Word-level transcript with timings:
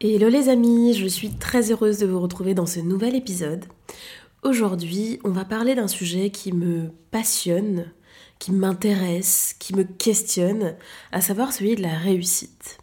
Hello 0.00 0.30
les 0.30 0.48
amis, 0.48 0.94
je 0.94 1.06
suis 1.06 1.28
très 1.28 1.70
heureuse 1.70 1.98
de 1.98 2.06
vous 2.06 2.20
retrouver 2.20 2.54
dans 2.54 2.64
ce 2.64 2.80
nouvel 2.80 3.14
épisode. 3.14 3.66
Aujourd'hui, 4.42 5.20
on 5.24 5.30
va 5.30 5.44
parler 5.44 5.74
d'un 5.74 5.88
sujet 5.88 6.30
qui 6.30 6.54
me 6.54 6.88
passionne, 7.10 7.92
qui 8.38 8.52
m'intéresse, 8.52 9.54
qui 9.58 9.74
me 9.74 9.84
questionne, 9.84 10.74
à 11.12 11.20
savoir 11.20 11.52
celui 11.52 11.74
de 11.74 11.82
la 11.82 11.98
réussite. 11.98 12.78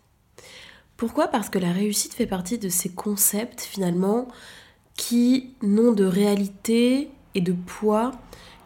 Pourquoi? 0.95 1.27
Parce 1.27 1.49
que 1.49 1.57
la 1.57 1.71
réussite 1.71 2.13
fait 2.13 2.27
partie 2.27 2.59
de 2.59 2.69
ces 2.69 2.89
concepts 2.89 3.61
finalement 3.61 4.27
qui 4.95 5.55
n'ont 5.63 5.93
de 5.93 6.05
réalité 6.05 7.09
et 7.33 7.41
de 7.41 7.53
poids 7.53 8.11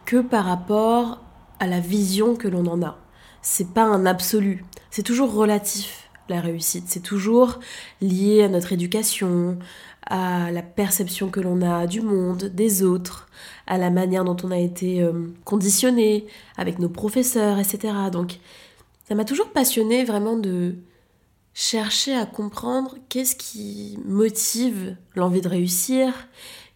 que 0.04 0.20
par 0.20 0.44
rapport 0.44 1.24
à 1.58 1.66
la 1.66 1.80
vision 1.80 2.36
que 2.36 2.48
l'on 2.48 2.66
en 2.66 2.82
a. 2.82 2.98
C'est 3.40 3.72
pas 3.72 3.84
un 3.84 4.04
absolu, 4.04 4.62
c'est 4.90 5.04
toujours 5.04 5.32
relatif 5.32 6.07
la 6.28 6.40
réussite. 6.40 6.84
C'est 6.88 7.02
toujours 7.02 7.60
lié 8.00 8.42
à 8.42 8.48
notre 8.48 8.72
éducation, 8.72 9.58
à 10.06 10.50
la 10.50 10.62
perception 10.62 11.28
que 11.28 11.40
l'on 11.40 11.62
a 11.62 11.86
du 11.86 12.00
monde, 12.00 12.44
des 12.44 12.82
autres, 12.82 13.28
à 13.66 13.78
la 13.78 13.90
manière 13.90 14.24
dont 14.24 14.36
on 14.42 14.50
a 14.50 14.58
été 14.58 15.02
euh, 15.02 15.12
conditionné 15.44 16.26
avec 16.56 16.78
nos 16.78 16.88
professeurs, 16.88 17.58
etc. 17.58 17.94
Donc 18.10 18.38
ça 19.06 19.14
m'a 19.14 19.24
toujours 19.24 19.50
passionné 19.50 20.04
vraiment 20.04 20.36
de 20.36 20.76
chercher 21.54 22.14
à 22.14 22.24
comprendre 22.24 22.96
qu'est-ce 23.08 23.36
qui 23.36 23.98
motive 24.04 24.96
l'envie 25.14 25.40
de 25.40 25.48
réussir, 25.48 26.12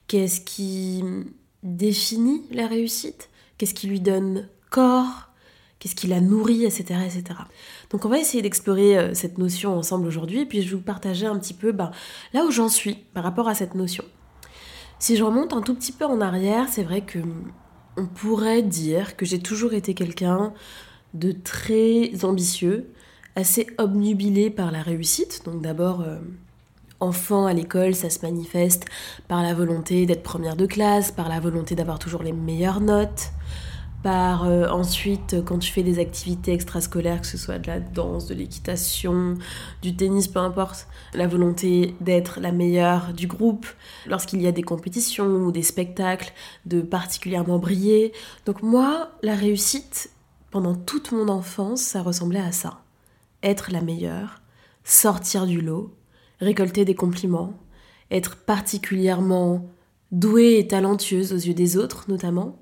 qu'est-ce 0.08 0.40
qui 0.40 1.04
définit 1.62 2.42
la 2.50 2.66
réussite, 2.66 3.30
qu'est-ce 3.56 3.74
qui 3.74 3.86
lui 3.86 4.00
donne 4.00 4.48
corps, 4.70 5.31
qu'est-ce 5.82 5.96
qui 5.96 6.06
la 6.06 6.20
nourrit, 6.20 6.64
etc., 6.64 7.00
etc. 7.04 7.40
Donc 7.90 8.04
on 8.04 8.08
va 8.08 8.18
essayer 8.18 8.40
d'explorer 8.40 8.96
euh, 8.96 9.14
cette 9.14 9.38
notion 9.38 9.76
ensemble 9.76 10.06
aujourd'hui, 10.06 10.46
puis 10.46 10.62
je 10.62 10.68
vais 10.70 10.76
vous 10.76 10.82
partager 10.82 11.26
un 11.26 11.36
petit 11.36 11.54
peu 11.54 11.72
ben, 11.72 11.90
là 12.32 12.44
où 12.44 12.52
j'en 12.52 12.68
suis 12.68 12.94
par 12.94 13.24
rapport 13.24 13.48
à 13.48 13.54
cette 13.56 13.74
notion. 13.74 14.04
Si 15.00 15.16
je 15.16 15.24
remonte 15.24 15.52
un 15.52 15.60
tout 15.60 15.74
petit 15.74 15.90
peu 15.90 16.04
en 16.04 16.20
arrière, 16.20 16.68
c'est 16.68 16.84
vrai 16.84 17.00
que 17.00 17.18
on 17.96 18.06
pourrait 18.06 18.62
dire 18.62 19.16
que 19.16 19.26
j'ai 19.26 19.40
toujours 19.40 19.74
été 19.74 19.92
quelqu'un 19.92 20.52
de 21.14 21.32
très 21.32 22.24
ambitieux, 22.24 22.92
assez 23.34 23.66
obnubilé 23.76 24.50
par 24.50 24.70
la 24.70 24.82
réussite. 24.82 25.42
Donc 25.44 25.62
d'abord, 25.62 26.02
euh, 26.02 26.18
enfant 27.00 27.46
à 27.46 27.52
l'école, 27.52 27.96
ça 27.96 28.08
se 28.08 28.20
manifeste 28.22 28.84
par 29.26 29.42
la 29.42 29.52
volonté 29.52 30.06
d'être 30.06 30.22
première 30.22 30.54
de 30.54 30.66
classe, 30.66 31.10
par 31.10 31.28
la 31.28 31.40
volonté 31.40 31.74
d'avoir 31.74 31.98
toujours 31.98 32.22
les 32.22 32.32
meilleures 32.32 32.80
notes, 32.80 33.32
par 34.02 34.44
euh, 34.44 34.68
ensuite 34.68 35.36
quand 35.44 35.58
tu 35.58 35.70
fais 35.70 35.82
des 35.82 35.98
activités 35.98 36.52
extrascolaires, 36.52 37.20
que 37.20 37.26
ce 37.26 37.38
soit 37.38 37.58
de 37.58 37.66
la 37.66 37.80
danse, 37.80 38.26
de 38.26 38.34
l'équitation, 38.34 39.36
du 39.80 39.94
tennis, 39.94 40.28
peu 40.28 40.40
importe, 40.40 40.88
la 41.14 41.26
volonté 41.26 41.94
d'être 42.00 42.40
la 42.40 42.52
meilleure 42.52 43.12
du 43.12 43.26
groupe, 43.26 43.66
lorsqu'il 44.06 44.42
y 44.42 44.46
a 44.46 44.52
des 44.52 44.62
compétitions 44.62 45.26
ou 45.26 45.52
des 45.52 45.62
spectacles, 45.62 46.32
de 46.66 46.80
particulièrement 46.80 47.58
briller. 47.58 48.12
Donc 48.46 48.62
moi, 48.62 49.10
la 49.22 49.34
réussite, 49.34 50.10
pendant 50.50 50.74
toute 50.74 51.12
mon 51.12 51.28
enfance, 51.28 51.80
ça 51.80 52.02
ressemblait 52.02 52.40
à 52.40 52.52
ça. 52.52 52.82
Être 53.42 53.70
la 53.70 53.80
meilleure, 53.80 54.42
sortir 54.84 55.46
du 55.46 55.60
lot, 55.60 55.94
récolter 56.40 56.84
des 56.84 56.94
compliments, 56.94 57.54
être 58.10 58.36
particulièrement 58.36 59.66
douée 60.10 60.58
et 60.58 60.66
talentueuse 60.66 61.32
aux 61.32 61.36
yeux 61.36 61.54
des 61.54 61.78
autres 61.78 62.04
notamment 62.08 62.61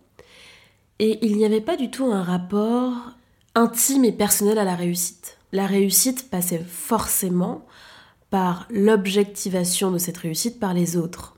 et 1.00 1.18
il 1.22 1.38
n'y 1.38 1.46
avait 1.46 1.62
pas 1.62 1.78
du 1.78 1.90
tout 1.90 2.04
un 2.12 2.22
rapport 2.22 2.92
intime 3.54 4.04
et 4.04 4.12
personnel 4.12 4.58
à 4.58 4.64
la 4.64 4.76
réussite. 4.76 5.38
La 5.50 5.66
réussite 5.66 6.28
passait 6.28 6.62
forcément 6.62 7.66
par 8.28 8.68
l'objectivation 8.70 9.90
de 9.90 9.96
cette 9.96 10.18
réussite 10.18 10.60
par 10.60 10.74
les 10.74 10.98
autres. 10.98 11.36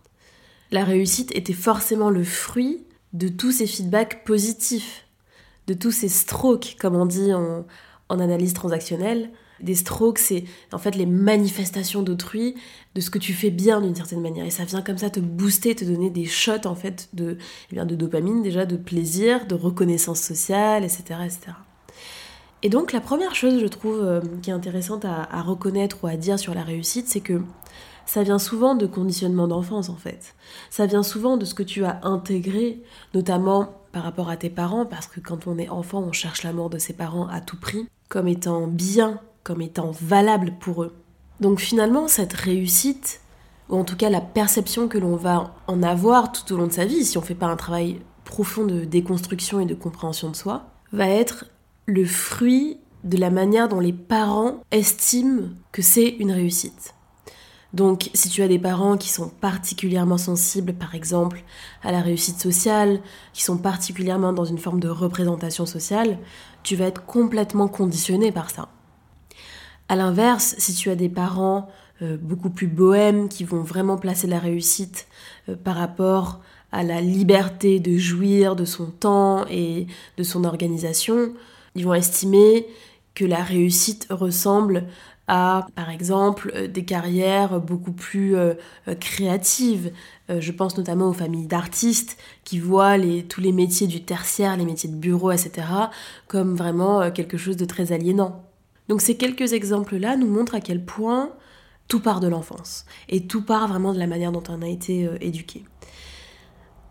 La 0.72 0.84
réussite 0.84 1.32
était 1.36 1.52
forcément 1.52 2.10
le 2.10 2.24
fruit 2.24 2.84
de 3.12 3.28
tous 3.28 3.52
ces 3.52 3.68
feedbacks 3.68 4.24
positifs, 4.24 5.06
de 5.68 5.74
tous 5.74 5.92
ces 5.92 6.08
strokes, 6.08 6.76
comme 6.80 6.96
on 6.96 7.06
dit 7.06 7.32
en, 7.32 7.64
en 8.08 8.18
analyse 8.18 8.54
transactionnelle, 8.54 9.30
des 9.62 9.74
strokes, 9.74 10.18
c'est 10.18 10.44
en 10.72 10.78
fait 10.78 10.94
les 10.94 11.06
manifestations 11.06 12.02
d'autrui, 12.02 12.54
de 12.94 13.00
ce 13.00 13.10
que 13.10 13.18
tu 13.18 13.32
fais 13.32 13.50
bien 13.50 13.80
d'une 13.80 13.94
certaine 13.94 14.20
manière. 14.20 14.44
Et 14.44 14.50
ça 14.50 14.64
vient 14.64 14.82
comme 14.82 14.98
ça 14.98 15.10
te 15.10 15.20
booster, 15.20 15.74
te 15.74 15.84
donner 15.84 16.10
des 16.10 16.26
shots 16.26 16.66
en 16.66 16.74
fait 16.74 17.08
de, 17.12 17.38
eh 17.70 17.74
bien, 17.74 17.86
de 17.86 17.94
dopamine 17.94 18.42
déjà, 18.42 18.66
de 18.66 18.76
plaisir, 18.76 19.46
de 19.46 19.54
reconnaissance 19.54 20.20
sociale, 20.20 20.84
etc. 20.84 21.02
etc. 21.24 21.38
Et 22.62 22.68
donc 22.68 22.92
la 22.92 23.00
première 23.00 23.34
chose, 23.34 23.60
je 23.60 23.66
trouve, 23.66 24.00
euh, 24.02 24.20
qui 24.42 24.50
est 24.50 24.52
intéressante 24.52 25.04
à, 25.04 25.28
à 25.30 25.42
reconnaître 25.42 25.98
ou 26.02 26.06
à 26.06 26.16
dire 26.16 26.38
sur 26.38 26.54
la 26.54 26.62
réussite, 26.62 27.08
c'est 27.08 27.20
que 27.20 27.40
ça 28.06 28.22
vient 28.22 28.38
souvent 28.38 28.74
de 28.74 28.86
conditionnement 28.86 29.48
d'enfance 29.48 29.88
en 29.88 29.96
fait. 29.96 30.34
Ça 30.70 30.86
vient 30.86 31.02
souvent 31.02 31.36
de 31.36 31.44
ce 31.44 31.54
que 31.54 31.62
tu 31.62 31.84
as 31.84 32.00
intégré, 32.02 32.82
notamment 33.14 33.74
par 33.92 34.02
rapport 34.02 34.30
à 34.30 34.36
tes 34.36 34.50
parents, 34.50 34.86
parce 34.86 35.06
que 35.06 35.20
quand 35.20 35.46
on 35.46 35.58
est 35.58 35.68
enfant, 35.68 36.00
on 36.00 36.12
cherche 36.12 36.42
l'amour 36.42 36.70
de 36.70 36.78
ses 36.78 36.94
parents 36.94 37.28
à 37.28 37.40
tout 37.40 37.58
prix, 37.58 37.88
comme 38.08 38.28
étant 38.28 38.66
bien 38.66 39.20
comme 39.44 39.60
étant 39.60 39.90
valable 39.90 40.54
pour 40.60 40.82
eux. 40.82 40.94
Donc 41.40 41.60
finalement, 41.60 42.08
cette 42.08 42.32
réussite, 42.32 43.20
ou 43.68 43.76
en 43.76 43.84
tout 43.84 43.96
cas 43.96 44.10
la 44.10 44.20
perception 44.20 44.88
que 44.88 44.98
l'on 44.98 45.16
va 45.16 45.54
en 45.66 45.82
avoir 45.82 46.32
tout 46.32 46.52
au 46.52 46.56
long 46.56 46.66
de 46.66 46.72
sa 46.72 46.84
vie, 46.84 47.04
si 47.04 47.18
on 47.18 47.20
ne 47.20 47.26
fait 47.26 47.34
pas 47.34 47.46
un 47.46 47.56
travail 47.56 48.00
profond 48.24 48.64
de 48.64 48.84
déconstruction 48.84 49.60
et 49.60 49.66
de 49.66 49.74
compréhension 49.74 50.30
de 50.30 50.36
soi, 50.36 50.66
va 50.92 51.08
être 51.08 51.46
le 51.86 52.04
fruit 52.04 52.78
de 53.04 53.18
la 53.18 53.30
manière 53.30 53.68
dont 53.68 53.80
les 53.80 53.92
parents 53.92 54.62
estiment 54.70 55.48
que 55.72 55.82
c'est 55.82 56.08
une 56.08 56.30
réussite. 56.30 56.94
Donc 57.72 58.10
si 58.12 58.28
tu 58.28 58.42
as 58.42 58.48
des 58.48 58.58
parents 58.58 58.98
qui 58.98 59.08
sont 59.08 59.28
particulièrement 59.28 60.18
sensibles, 60.18 60.74
par 60.74 60.94
exemple, 60.94 61.42
à 61.82 61.90
la 61.90 62.02
réussite 62.02 62.38
sociale, 62.38 63.00
qui 63.32 63.42
sont 63.42 63.56
particulièrement 63.56 64.32
dans 64.32 64.44
une 64.44 64.58
forme 64.58 64.78
de 64.78 64.88
représentation 64.88 65.64
sociale, 65.64 66.18
tu 66.62 66.76
vas 66.76 66.84
être 66.84 67.04
complètement 67.06 67.68
conditionné 67.68 68.30
par 68.30 68.50
ça. 68.50 68.68
À 69.92 69.94
l'inverse, 69.94 70.54
si 70.56 70.72
tu 70.72 70.88
as 70.88 70.94
des 70.94 71.10
parents 71.10 71.68
euh, 72.00 72.16
beaucoup 72.16 72.48
plus 72.48 72.66
bohèmes 72.66 73.28
qui 73.28 73.44
vont 73.44 73.60
vraiment 73.60 73.98
placer 73.98 74.26
la 74.26 74.38
réussite 74.38 75.06
euh, 75.50 75.54
par 75.54 75.76
rapport 75.76 76.40
à 76.72 76.82
la 76.82 77.02
liberté 77.02 77.78
de 77.78 77.98
jouir 77.98 78.56
de 78.56 78.64
son 78.64 78.86
temps 78.86 79.44
et 79.50 79.86
de 80.16 80.22
son 80.22 80.44
organisation, 80.44 81.34
ils 81.74 81.84
vont 81.84 81.92
estimer 81.92 82.66
que 83.14 83.26
la 83.26 83.42
réussite 83.42 84.06
ressemble 84.08 84.84
à, 85.28 85.66
par 85.74 85.90
exemple, 85.90 86.52
euh, 86.56 86.68
des 86.68 86.86
carrières 86.86 87.60
beaucoup 87.60 87.92
plus 87.92 88.34
créatives. 88.98 89.92
je 90.30 90.52
pense 90.52 90.78
notamment 90.78 91.08
aux 91.10 91.12
familles 91.12 91.48
d'artistes 91.48 92.16
qui 92.44 92.58
voient 92.58 92.96
tous 93.28 93.42
les 93.42 93.52
métiers 93.52 93.88
du 93.88 94.02
tertiaire, 94.02 94.56
les 94.56 94.64
métiers 94.64 94.88
de 94.88 94.96
bureau, 94.96 95.32
etc., 95.32 95.66
comme 96.28 96.56
vraiment 96.56 97.10
quelque 97.10 97.36
chose 97.36 97.58
de 97.58 97.66
très 97.66 97.92
aliénant. 97.92 98.42
Donc 98.88 99.00
ces 99.00 99.16
quelques 99.16 99.52
exemples-là 99.52 100.16
nous 100.16 100.28
montrent 100.28 100.54
à 100.54 100.60
quel 100.60 100.84
point 100.84 101.30
tout 101.88 102.00
part 102.00 102.20
de 102.20 102.28
l'enfance 102.28 102.84
et 103.08 103.26
tout 103.26 103.42
part 103.42 103.68
vraiment 103.68 103.92
de 103.92 103.98
la 103.98 104.06
manière 104.06 104.32
dont 104.32 104.42
on 104.48 104.62
a 104.62 104.68
été 104.68 105.06
euh, 105.06 105.16
éduqué. 105.20 105.64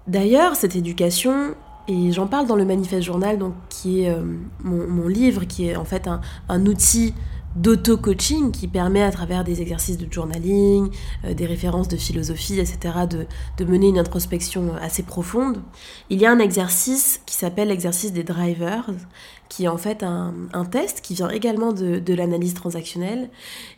D'ailleurs, 0.08 0.56
cette 0.56 0.76
éducation, 0.76 1.56
et 1.88 2.12
j'en 2.12 2.28
parle 2.28 2.48
dans 2.48 2.56
le 2.56 2.66
Manifeste 2.66 3.04
Journal, 3.04 3.38
donc, 3.38 3.54
qui 3.70 4.04
est 4.04 4.10
euh, 4.10 4.24
mon, 4.64 5.08
livre, 5.08 5.46
qui 5.46 5.68
est 5.68 5.76
en 5.76 5.86
fait 5.86 6.10
un 6.50 6.66
outil 6.66 7.14
d'auto-coaching 7.56 8.52
qui 8.52 8.68
permet 8.68 9.04
à 9.04 9.12
travers 9.12 9.44
des 9.44 9.62
exercices 9.62 9.98
de 9.98 10.12
journaling, 10.12 10.90
euh, 11.26 11.34
des 11.34 11.46
références 11.46 11.88
de 11.88 11.98
philosophie, 11.98 12.60
etc., 12.60 13.06
de, 13.10 13.26
de, 13.58 13.66
mener 13.70 13.90
une 13.90 14.00
introspection 14.00 14.74
assez 14.82 15.04
profonde. 15.04 15.62
Il 16.10 16.20
y 16.20 16.26
a 16.26 16.32
un 16.32 16.40
exercice 16.40 17.22
qui 17.26 17.36
s'appelle 17.36 17.70
l'exercice 17.70 18.14
des 18.14 18.24
drivers, 18.24 18.90
qui 19.50 19.66
est 19.66 19.68
en 19.68 19.78
fait 19.78 20.04
un, 20.04 20.34
un 20.54 20.66
test 20.66 21.02
qui 21.02 21.14
vient 21.14 21.30
également 21.30 21.74
de, 21.74 22.00
de 22.00 22.14
l'analyse 22.14 22.54
transactionnelle 22.54 23.30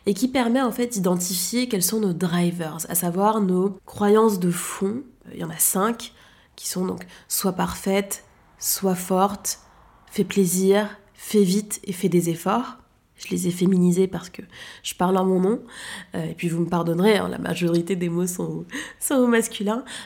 et 0.06 0.14
qui 0.14 0.28
permet 0.28 0.62
en 0.62 0.70
fait 0.70 0.86
d'identifier 0.86 1.68
quels 1.68 1.82
sont 1.82 2.00
nos 2.00 2.12
drivers, 2.12 2.78
à 2.88 2.94
savoir 2.94 3.40
nos 3.40 3.76
croyances 3.84 4.38
de 4.38 4.50
fond. 4.50 5.02
Il 5.32 5.40
y 5.40 5.44
en 5.44 5.50
a 5.50 5.58
cinq 5.58 6.12
qui 6.54 6.68
sont 6.68 6.86
donc 6.86 7.04
soit 7.28 7.54
parfaites, 7.54 8.24
soit 8.58 8.94
fortes, 8.94 9.58
fait 10.06 10.24
plaisir, 10.24 10.88
fait 11.14 11.42
vite 11.42 11.80
et 11.84 11.92
fait 11.92 12.08
des 12.08 12.30
efforts. 12.30 12.78
Je 13.24 13.30
les 13.30 13.48
ai 13.48 13.50
féminisés 13.50 14.06
parce 14.06 14.30
que 14.30 14.42
je 14.82 14.94
parle 14.94 15.16
en 15.16 15.24
mon 15.24 15.40
nom. 15.40 15.60
Euh, 16.14 16.24
et 16.24 16.34
puis 16.34 16.48
vous 16.48 16.60
me 16.60 16.68
pardonnerez, 16.68 17.16
hein, 17.16 17.28
la 17.28 17.38
majorité 17.38 17.96
des 17.96 18.08
mots 18.08 18.26
sont, 18.26 18.64
sont 19.00 19.14
au. 19.14 19.26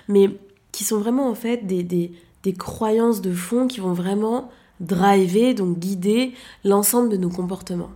Mais 0.08 0.30
qui 0.72 0.84
sont 0.84 0.98
vraiment 0.98 1.28
en 1.28 1.34
fait 1.34 1.66
des 1.66 2.12
croyances 2.56 3.20
de 3.20 3.32
fond 3.32 3.66
qui 3.66 3.80
vont 3.80 3.92
vraiment 3.92 4.50
driver, 4.80 5.54
donc 5.54 5.78
guider 5.78 6.34
l'ensemble 6.64 7.08
de 7.08 7.16
nos 7.16 7.30
comportements. 7.30 7.90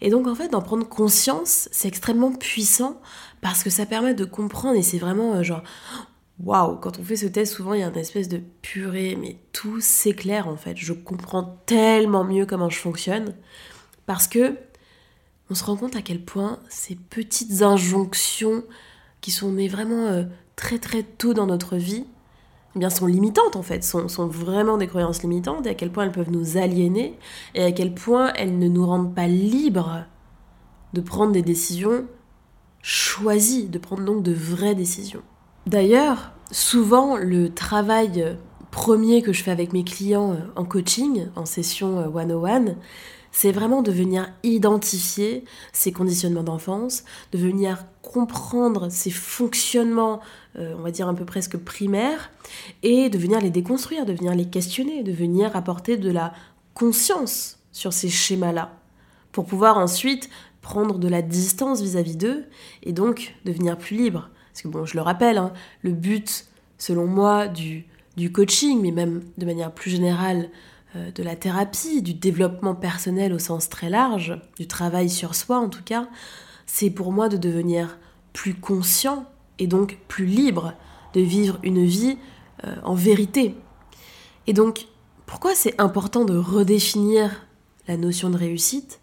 Et 0.00 0.10
donc 0.10 0.26
en 0.26 0.34
fait, 0.34 0.48
d'en 0.48 0.62
prendre 0.62 0.88
conscience, 0.88 1.68
c'est 1.72 1.88
extrêmement 1.88 2.32
puissant 2.32 3.00
parce 3.40 3.62
que 3.62 3.70
ça 3.70 3.86
permet 3.86 4.14
de 4.14 4.24
comprendre 4.24 4.76
et 4.76 4.82
c'est 4.82 4.98
vraiment 4.98 5.34
euh, 5.34 5.42
genre 5.42 5.62
waouh, 6.42 6.76
quand 6.76 6.98
on 6.98 7.04
fait 7.04 7.16
ce 7.16 7.26
test, 7.26 7.52
souvent 7.52 7.74
il 7.74 7.80
y 7.80 7.82
a 7.82 7.88
une 7.88 7.96
espèce 7.96 8.28
de 8.28 8.40
purée, 8.62 9.16
mais 9.20 9.36
tout 9.52 9.80
s'éclaire 9.80 10.48
en 10.48 10.56
fait. 10.56 10.76
Je 10.76 10.92
comprends 10.92 11.58
tellement 11.66 12.24
mieux 12.24 12.46
comment 12.46 12.70
je 12.70 12.78
fonctionne 12.78 13.34
parce 14.06 14.26
que 14.26 14.56
on 15.50 15.54
se 15.54 15.64
rend 15.64 15.76
compte 15.76 15.96
à 15.96 16.02
quel 16.02 16.22
point 16.24 16.60
ces 16.68 16.94
petites 16.94 17.62
injonctions 17.62 18.62
qui 19.20 19.30
sont 19.30 19.52
nées 19.52 19.68
vraiment 19.68 20.06
euh, 20.06 20.24
très 20.56 20.78
très 20.78 21.02
tôt 21.02 21.34
dans 21.34 21.46
notre 21.46 21.76
vie, 21.76 22.04
eh 22.76 22.78
bien 22.78 22.90
sont 22.90 23.06
limitantes 23.06 23.56
en 23.56 23.62
fait, 23.62 23.82
sont, 23.82 24.08
sont 24.08 24.26
vraiment 24.26 24.76
des 24.78 24.86
croyances 24.86 25.22
limitantes 25.22 25.66
et 25.66 25.70
à 25.70 25.74
quel 25.74 25.90
point 25.90 26.04
elles 26.04 26.12
peuvent 26.12 26.30
nous 26.30 26.56
aliéner 26.56 27.18
et 27.54 27.64
à 27.64 27.72
quel 27.72 27.94
point 27.94 28.32
elles 28.36 28.58
ne 28.58 28.68
nous 28.68 28.86
rendent 28.86 29.14
pas 29.14 29.26
libres 29.26 30.04
de 30.92 31.00
prendre 31.00 31.32
des 31.32 31.42
décisions 31.42 32.06
choisies, 32.82 33.68
de 33.68 33.78
prendre 33.78 34.04
donc 34.04 34.22
de 34.22 34.32
vraies 34.32 34.74
décisions. 34.74 35.22
D'ailleurs, 35.66 36.32
souvent, 36.50 37.16
le 37.16 37.52
travail 37.52 38.36
premier 38.70 39.22
que 39.22 39.32
je 39.32 39.42
fais 39.42 39.50
avec 39.50 39.72
mes 39.72 39.84
clients 39.84 40.32
euh, 40.32 40.36
en 40.56 40.64
coaching, 40.64 41.26
en 41.36 41.44
session 41.44 41.98
euh, 41.98 42.08
one-on-one, 42.08 42.76
c'est 43.32 43.52
vraiment 43.52 43.82
de 43.82 43.92
venir 43.92 44.28
identifier 44.42 45.44
ces 45.72 45.92
conditionnements 45.92 46.42
d'enfance, 46.42 47.04
de 47.32 47.38
venir 47.38 47.84
comprendre 48.02 48.88
ces 48.90 49.10
fonctionnements, 49.10 50.20
euh, 50.58 50.74
on 50.76 50.82
va 50.82 50.90
dire 50.90 51.08
un 51.08 51.14
peu 51.14 51.24
presque 51.24 51.56
primaires, 51.56 52.30
et 52.82 53.08
de 53.08 53.18
venir 53.18 53.40
les 53.40 53.50
déconstruire, 53.50 54.06
de 54.06 54.12
venir 54.12 54.34
les 54.34 54.48
questionner, 54.48 55.02
de 55.02 55.12
venir 55.12 55.54
apporter 55.54 55.96
de 55.96 56.10
la 56.10 56.32
conscience 56.74 57.58
sur 57.72 57.92
ces 57.92 58.08
schémas-là, 58.08 58.76
pour 59.32 59.46
pouvoir 59.46 59.78
ensuite 59.78 60.28
prendre 60.60 60.98
de 60.98 61.08
la 61.08 61.22
distance 61.22 61.80
vis-à-vis 61.80 62.16
d'eux, 62.16 62.44
et 62.82 62.92
donc 62.92 63.34
devenir 63.44 63.78
plus 63.78 63.96
libre. 63.96 64.28
Parce 64.52 64.62
que 64.62 64.68
bon, 64.68 64.84
je 64.84 64.96
le 64.96 65.02
rappelle, 65.02 65.38
hein, 65.38 65.52
le 65.82 65.92
but, 65.92 66.46
selon 66.78 67.06
moi, 67.06 67.46
du, 67.46 67.86
du 68.16 68.32
coaching, 68.32 68.80
mais 68.82 68.90
même 68.90 69.22
de 69.38 69.46
manière 69.46 69.72
plus 69.72 69.90
générale, 69.90 70.50
de 70.94 71.22
la 71.22 71.36
thérapie, 71.36 72.02
du 72.02 72.14
développement 72.14 72.74
personnel 72.74 73.32
au 73.32 73.38
sens 73.38 73.68
très 73.68 73.90
large, 73.90 74.40
du 74.58 74.66
travail 74.66 75.08
sur 75.08 75.34
soi 75.34 75.58
en 75.58 75.68
tout 75.68 75.84
cas, 75.84 76.08
c'est 76.66 76.90
pour 76.90 77.12
moi 77.12 77.28
de 77.28 77.36
devenir 77.36 77.98
plus 78.32 78.54
conscient 78.54 79.26
et 79.58 79.66
donc 79.66 79.98
plus 80.08 80.26
libre 80.26 80.74
de 81.14 81.20
vivre 81.20 81.58
une 81.62 81.84
vie 81.84 82.16
euh, 82.64 82.76
en 82.84 82.94
vérité. 82.94 83.54
Et 84.46 84.52
donc, 84.52 84.86
pourquoi 85.26 85.54
c'est 85.54 85.80
important 85.80 86.24
de 86.24 86.36
redéfinir 86.36 87.46
la 87.88 87.96
notion 87.96 88.30
de 88.30 88.36
réussite? 88.36 89.00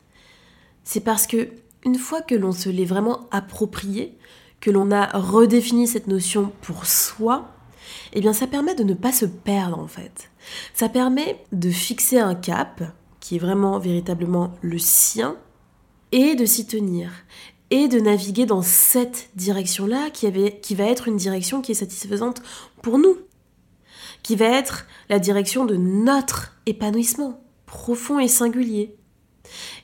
C'est 0.84 1.02
parce 1.02 1.28
que 1.28 1.50
une 1.86 1.96
fois 1.96 2.22
que 2.22 2.36
l'on 2.36 2.52
se 2.52 2.70
l'est 2.70 2.86
vraiment 2.86 3.28
approprié, 3.32 4.18
que 4.60 4.72
l'on 4.72 4.92
a 4.92 5.08
redéfini 5.18 5.88
cette 5.88 6.08
notion 6.08 6.52
pour 6.62 6.86
soi, 6.86 7.50
eh 8.14 8.22
bien 8.22 8.34
ça 8.34 8.48
permet 8.48 8.76
de 8.76 8.84
ne 8.84 8.94
pas 8.94 9.12
se 9.12 9.26
perdre 9.26 9.80
en 9.80 9.88
fait. 9.88 10.32
Ça 10.74 10.90
permet 10.90 11.44
de 11.52 11.70
fixer 11.70 12.20
un 12.20 12.36
cap 12.36 12.84
qui 13.20 13.36
est 13.36 13.40
vraiment 13.40 13.80
véritablement 13.80 14.54
le 14.62 14.78
sien 14.78 15.36
et 16.12 16.36
de 16.36 16.46
s'y 16.46 16.66
tenir 16.66 17.12
et 17.70 17.88
de 17.88 18.00
naviguer 18.00 18.46
dans 18.46 18.62
cette 18.62 19.30
direction-là 19.36 20.10
qui, 20.12 20.32
qui 20.62 20.76
va 20.76 20.86
être 20.86 21.08
une 21.08 21.18
direction 21.18 21.62
qui 21.62 21.74
est 21.74 21.76
satisfaisante 21.76 22.42
pour 22.82 22.98
nous, 22.98 23.18
qui 24.24 24.36
va 24.36 24.46
être 24.46 24.86
la 25.10 25.20
direction 25.20 25.66
de 25.66 25.76
notre 25.76 26.56
épanouissement 26.66 27.42
profond 27.66 28.20
et 28.20 28.28
singulier. 28.28 28.96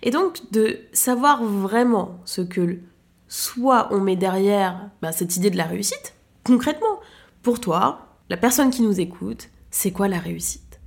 Et 0.01 0.11
donc 0.11 0.51
de 0.51 0.79
savoir 0.93 1.43
vraiment 1.43 2.19
ce 2.25 2.41
que 2.41 2.79
soit 3.27 3.89
on 3.91 3.99
met 3.99 4.15
derrière 4.15 4.89
bah, 5.01 5.11
cette 5.11 5.35
idée 5.35 5.49
de 5.49 5.57
la 5.57 5.65
réussite, 5.65 6.13
concrètement, 6.43 6.99
pour 7.43 7.59
toi, 7.59 8.07
la 8.29 8.37
personne 8.37 8.71
qui 8.71 8.81
nous 8.81 9.01
écoute, 9.01 9.49
c'est 9.69 9.91
quoi 9.91 10.07
la 10.07 10.17
réussite? 10.17 10.79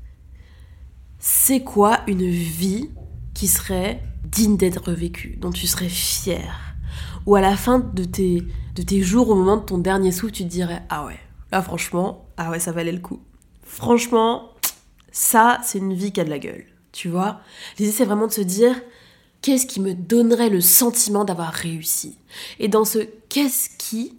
C'est 1.19 1.63
quoi 1.63 2.01
une 2.07 2.29
vie 2.29 2.91
qui 3.35 3.47
serait 3.47 4.03
digne 4.25 4.57
d'être 4.57 4.93
vécue, 4.93 5.37
dont 5.37 5.51
tu 5.51 5.67
serais 5.67 5.91
fier 5.91 6.75
Ou 7.27 7.37
à 7.37 7.43
la 7.43 7.57
fin 7.57 7.79
de 7.79 8.05
tes, 8.05 8.43
de 8.75 8.83
tes 8.83 9.03
jours, 9.03 9.29
au 9.29 9.35
moment 9.35 9.59
de 9.59 9.65
ton 9.65 9.77
dernier 9.77 10.13
souffle, 10.13 10.33
tu 10.33 10.45
te 10.45 10.49
dirais 10.49 10.83
Ah 10.89 11.05
ouais, 11.05 11.19
là 11.53 11.61
franchement, 11.61 12.27
ah 12.39 12.51
ouais, 12.51 12.59
ça 12.59 12.73
valait 12.73 12.93
le 12.93 13.01
coup. 13.01 13.21
Franchement, 13.63 14.51
ça, 15.13 15.61
c'est 15.63 15.79
une 15.79 15.93
vie 15.93 16.11
qui 16.11 16.21
a 16.21 16.25
de 16.25 16.31
la 16.31 16.39
gueule. 16.39 16.65
Tu 16.93 17.11
vois? 17.11 17.41
L'idée, 17.79 17.93
c'est 17.93 18.07
vraiment 18.07 18.29
de 18.29 18.33
se 18.33 18.41
dire 18.41 18.75
Qu'est-ce 19.43 19.67
qui 19.67 19.81
me 19.81 19.95
donnerait 19.95 20.49
le 20.49 20.63
sentiment 20.63 21.25
d'avoir 21.25 21.53
réussi? 21.53 22.17
Et 22.59 22.69
dans 22.69 22.87
ce 22.87 23.01
qu'est-ce 23.29 23.69
qui, 23.77 24.16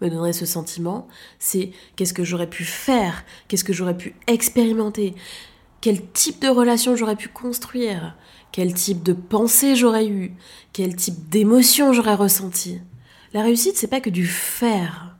me 0.00 0.08
donnerait 0.08 0.32
ce 0.32 0.46
sentiment, 0.46 1.08
c'est 1.38 1.70
qu'est-ce 1.96 2.14
que 2.14 2.24
j'aurais 2.24 2.48
pu 2.48 2.64
faire, 2.64 3.24
qu'est-ce 3.48 3.64
que 3.64 3.72
j'aurais 3.72 3.96
pu 3.96 4.14
expérimenter, 4.26 5.14
quel 5.80 6.10
type 6.12 6.40
de 6.42 6.48
relation 6.48 6.96
j'aurais 6.96 7.16
pu 7.16 7.28
construire, 7.28 8.16
quel 8.52 8.74
type 8.74 9.02
de 9.02 9.12
pensée 9.12 9.76
j'aurais 9.76 10.06
eu, 10.06 10.34
quel 10.72 10.96
type 10.96 11.28
d'émotion 11.28 11.92
j'aurais 11.92 12.14
ressenti. 12.14 12.80
La 13.32 13.42
réussite, 13.42 13.76
c'est 13.76 13.86
pas 13.86 14.00
que 14.00 14.10
du 14.10 14.26
faire, 14.26 15.16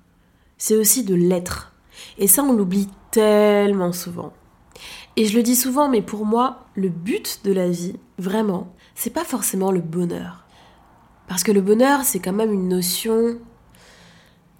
c'est 0.58 0.76
aussi 0.76 1.04
de 1.04 1.14
l'être. 1.14 1.72
Et 2.18 2.26
ça, 2.26 2.42
on 2.42 2.52
l'oublie 2.52 2.88
tellement 3.10 3.92
souvent. 3.92 4.32
Et 5.16 5.26
je 5.26 5.36
le 5.36 5.42
dis 5.42 5.56
souvent, 5.56 5.88
mais 5.88 6.02
pour 6.02 6.24
moi, 6.24 6.66
le 6.74 6.88
but 6.88 7.40
de 7.44 7.52
la 7.52 7.68
vie, 7.68 7.94
vraiment, 8.18 8.74
c'est 8.94 9.12
pas 9.12 9.24
forcément 9.24 9.72
le 9.72 9.80
bonheur. 9.80 10.44
Parce 11.28 11.42
que 11.42 11.52
le 11.52 11.60
bonheur, 11.60 12.04
c'est 12.04 12.18
quand 12.18 12.32
même 12.32 12.52
une 12.52 12.68
notion 12.68 13.38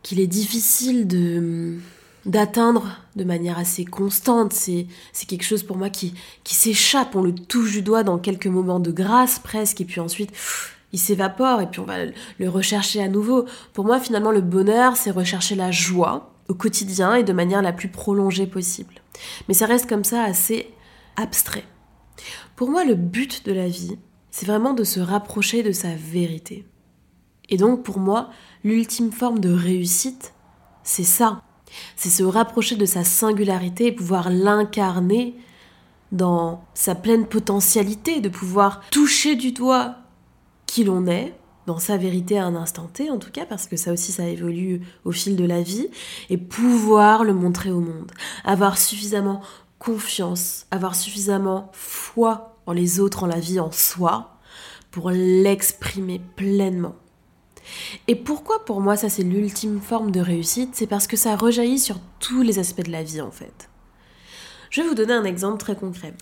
qu'il 0.03 0.21
est 0.21 0.27
difficile 0.27 1.07
de 1.07 1.79
d'atteindre 2.27 2.99
de 3.17 3.25
manière 3.25 3.59
assez 3.59 3.87
constante. 3.87 4.53
C'est, 4.53 4.87
quelque 5.27 5.43
chose 5.43 5.63
pour 5.63 5.79
moi 5.79 5.89
qui, 5.89 6.13
qui 6.45 6.55
s'échappe. 6.55 7.17
On 7.17 7.23
le 7.23 7.35
touche 7.35 7.73
du 7.73 7.83
doigt 7.83 8.03
dans 8.03 8.19
quelques 8.19 8.47
moments 8.47 8.79
de 8.79 8.91
grâce 8.91 9.39
presque, 9.39 9.81
et 9.81 9.87
puis 9.87 10.01
ensuite 10.01 10.31
il 10.93 10.99
s'évapore, 10.99 11.61
et 11.61 11.67
puis 11.67 11.81
on 11.81 11.85
va 11.85 12.05
le 12.05 12.49
rechercher 12.49 13.01
à 13.01 13.09
nouveau. 13.09 13.47
Pour 13.73 13.85
moi, 13.85 14.01
finalement, 14.01 14.33
le 14.33 14.41
bonheur, 14.41 14.97
c'est 14.97 15.13
rechercher 15.13 15.55
la 15.55 15.71
joie 15.71 16.35
au 16.49 16.55
quotidien 16.55 17.15
et 17.15 17.23
de 17.23 17.33
manière 17.33 17.63
la 17.63 17.73
plus 17.73 17.89
prolongée 17.89 18.47
possible. 18.47 18.95
Mais 19.47 19.55
ça 19.55 19.67
reste 19.67 19.89
comme 19.89 20.05
ça 20.05 20.25
assez 20.25 20.69
abstrait. 21.17 21.65
Pour 22.57 22.71
moi, 22.71 22.85
le 22.85 22.97
but 22.97 23.47
de 23.47 23.53
la 23.53 23.69
vie, 23.69 23.99
c'est 24.31 24.47
vraiment 24.47 24.75
de 24.75 24.85
se 24.85 25.01
rapprocher 25.01 25.63
de 25.63 25.73
sa 25.73 25.95
vérité. 25.95 26.67
Et 27.51 27.57
donc, 27.57 27.83
pour 27.83 27.99
moi, 27.99 28.31
l'ultime 28.65 29.13
forme 29.13 29.39
de 29.39 29.53
réussite, 29.53 30.33
c'est 30.83 31.05
ça. 31.05 31.43
C'est 31.97 32.11
se 32.11 32.23
rapprocher 32.23 32.77
de 32.77 32.87
sa 32.87 33.05
singularité 33.05 33.87
et 33.87 33.93
pouvoir 33.93 34.31
l'incarner 34.31 35.37
dans 36.13 36.65
sa 36.75 36.95
pleine 36.95 37.27
potentialité, 37.27 38.21
de 38.21 38.29
pouvoir 38.29 38.81
toucher 38.91 39.37
du 39.37 39.53
doigt 39.53 39.97
qui 40.67 40.85
l'on 40.85 41.07
est, 41.07 41.35
dans 41.67 41.79
sa 41.79 41.97
vérité 41.97 42.39
à 42.39 42.47
un 42.47 42.57
instant 42.57 42.89
T 42.93 43.11
en 43.11 43.19
tout 43.19 43.31
cas, 43.31 43.47
parce 43.47 43.67
que 43.67 43.77
ça 43.77 43.93
aussi 43.93 44.11
ça 44.11 44.27
évolue 44.27 44.81
au 45.05 45.13
fil 45.13 45.37
de 45.37 45.45
la 45.45 45.63
vie, 45.63 45.89
et 46.29 46.37
pouvoir 46.37 47.23
le 47.23 47.35
montrer 47.35 47.71
au 47.71 47.81
monde. 47.81 48.11
Avoir 48.45 48.79
suffisamment 48.79 49.41
confiance, 49.79 50.67
avoir 50.71 50.95
suffisamment 50.95 51.71
foi 51.73 52.57
en 52.67 52.73
les 52.73 52.99
autres, 52.99 53.23
en 53.23 53.27
la 53.27 53.39
vie, 53.39 53.61
en 53.61 53.71
soi, 53.71 54.37
pour 54.91 55.11
l'exprimer 55.11 56.21
pleinement. 56.37 56.97
Et 58.09 58.15
pourquoi 58.15 58.65
pour 58.65 58.81
moi 58.81 58.97
ça 58.97 59.09
c'est 59.09 59.23
l'ultime 59.23 59.81
forme 59.81 60.11
de 60.11 60.21
réussite 60.21 60.75
C'est 60.75 60.87
parce 60.87 61.07
que 61.07 61.17
ça 61.17 61.37
rejaillit 61.37 61.79
sur 61.79 61.99
tous 62.19 62.43
les 62.43 62.59
aspects 62.59 62.85
de 62.85 62.93
la 62.93 63.03
vie 63.03 63.21
en 63.21 63.31
fait. 63.31 63.69
Je 64.71 64.83
vais 64.83 64.89
vous 64.89 64.95
donner 64.95 65.15
un 65.15 65.25
exemple 65.25 65.59
très 65.59 65.75
concret. 65.75 66.15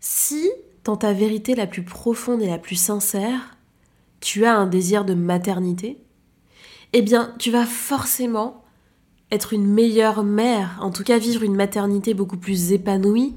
Si, 0.00 0.50
dans 0.84 0.96
ta 0.96 1.12
vérité 1.12 1.54
la 1.54 1.66
plus 1.66 1.84
profonde 1.84 2.42
et 2.42 2.48
la 2.48 2.58
plus 2.58 2.76
sincère, 2.76 3.56
tu 4.20 4.44
as 4.44 4.54
un 4.54 4.66
désir 4.66 5.04
de 5.04 5.14
maternité, 5.14 5.98
eh 6.92 7.02
bien 7.02 7.34
tu 7.38 7.50
vas 7.50 7.66
forcément 7.66 8.64
être 9.30 9.52
une 9.52 9.66
meilleure 9.66 10.22
mère, 10.22 10.78
en 10.80 10.90
tout 10.90 11.02
cas 11.02 11.18
vivre 11.18 11.42
une 11.42 11.56
maternité 11.56 12.14
beaucoup 12.14 12.36
plus 12.36 12.72
épanouie, 12.72 13.34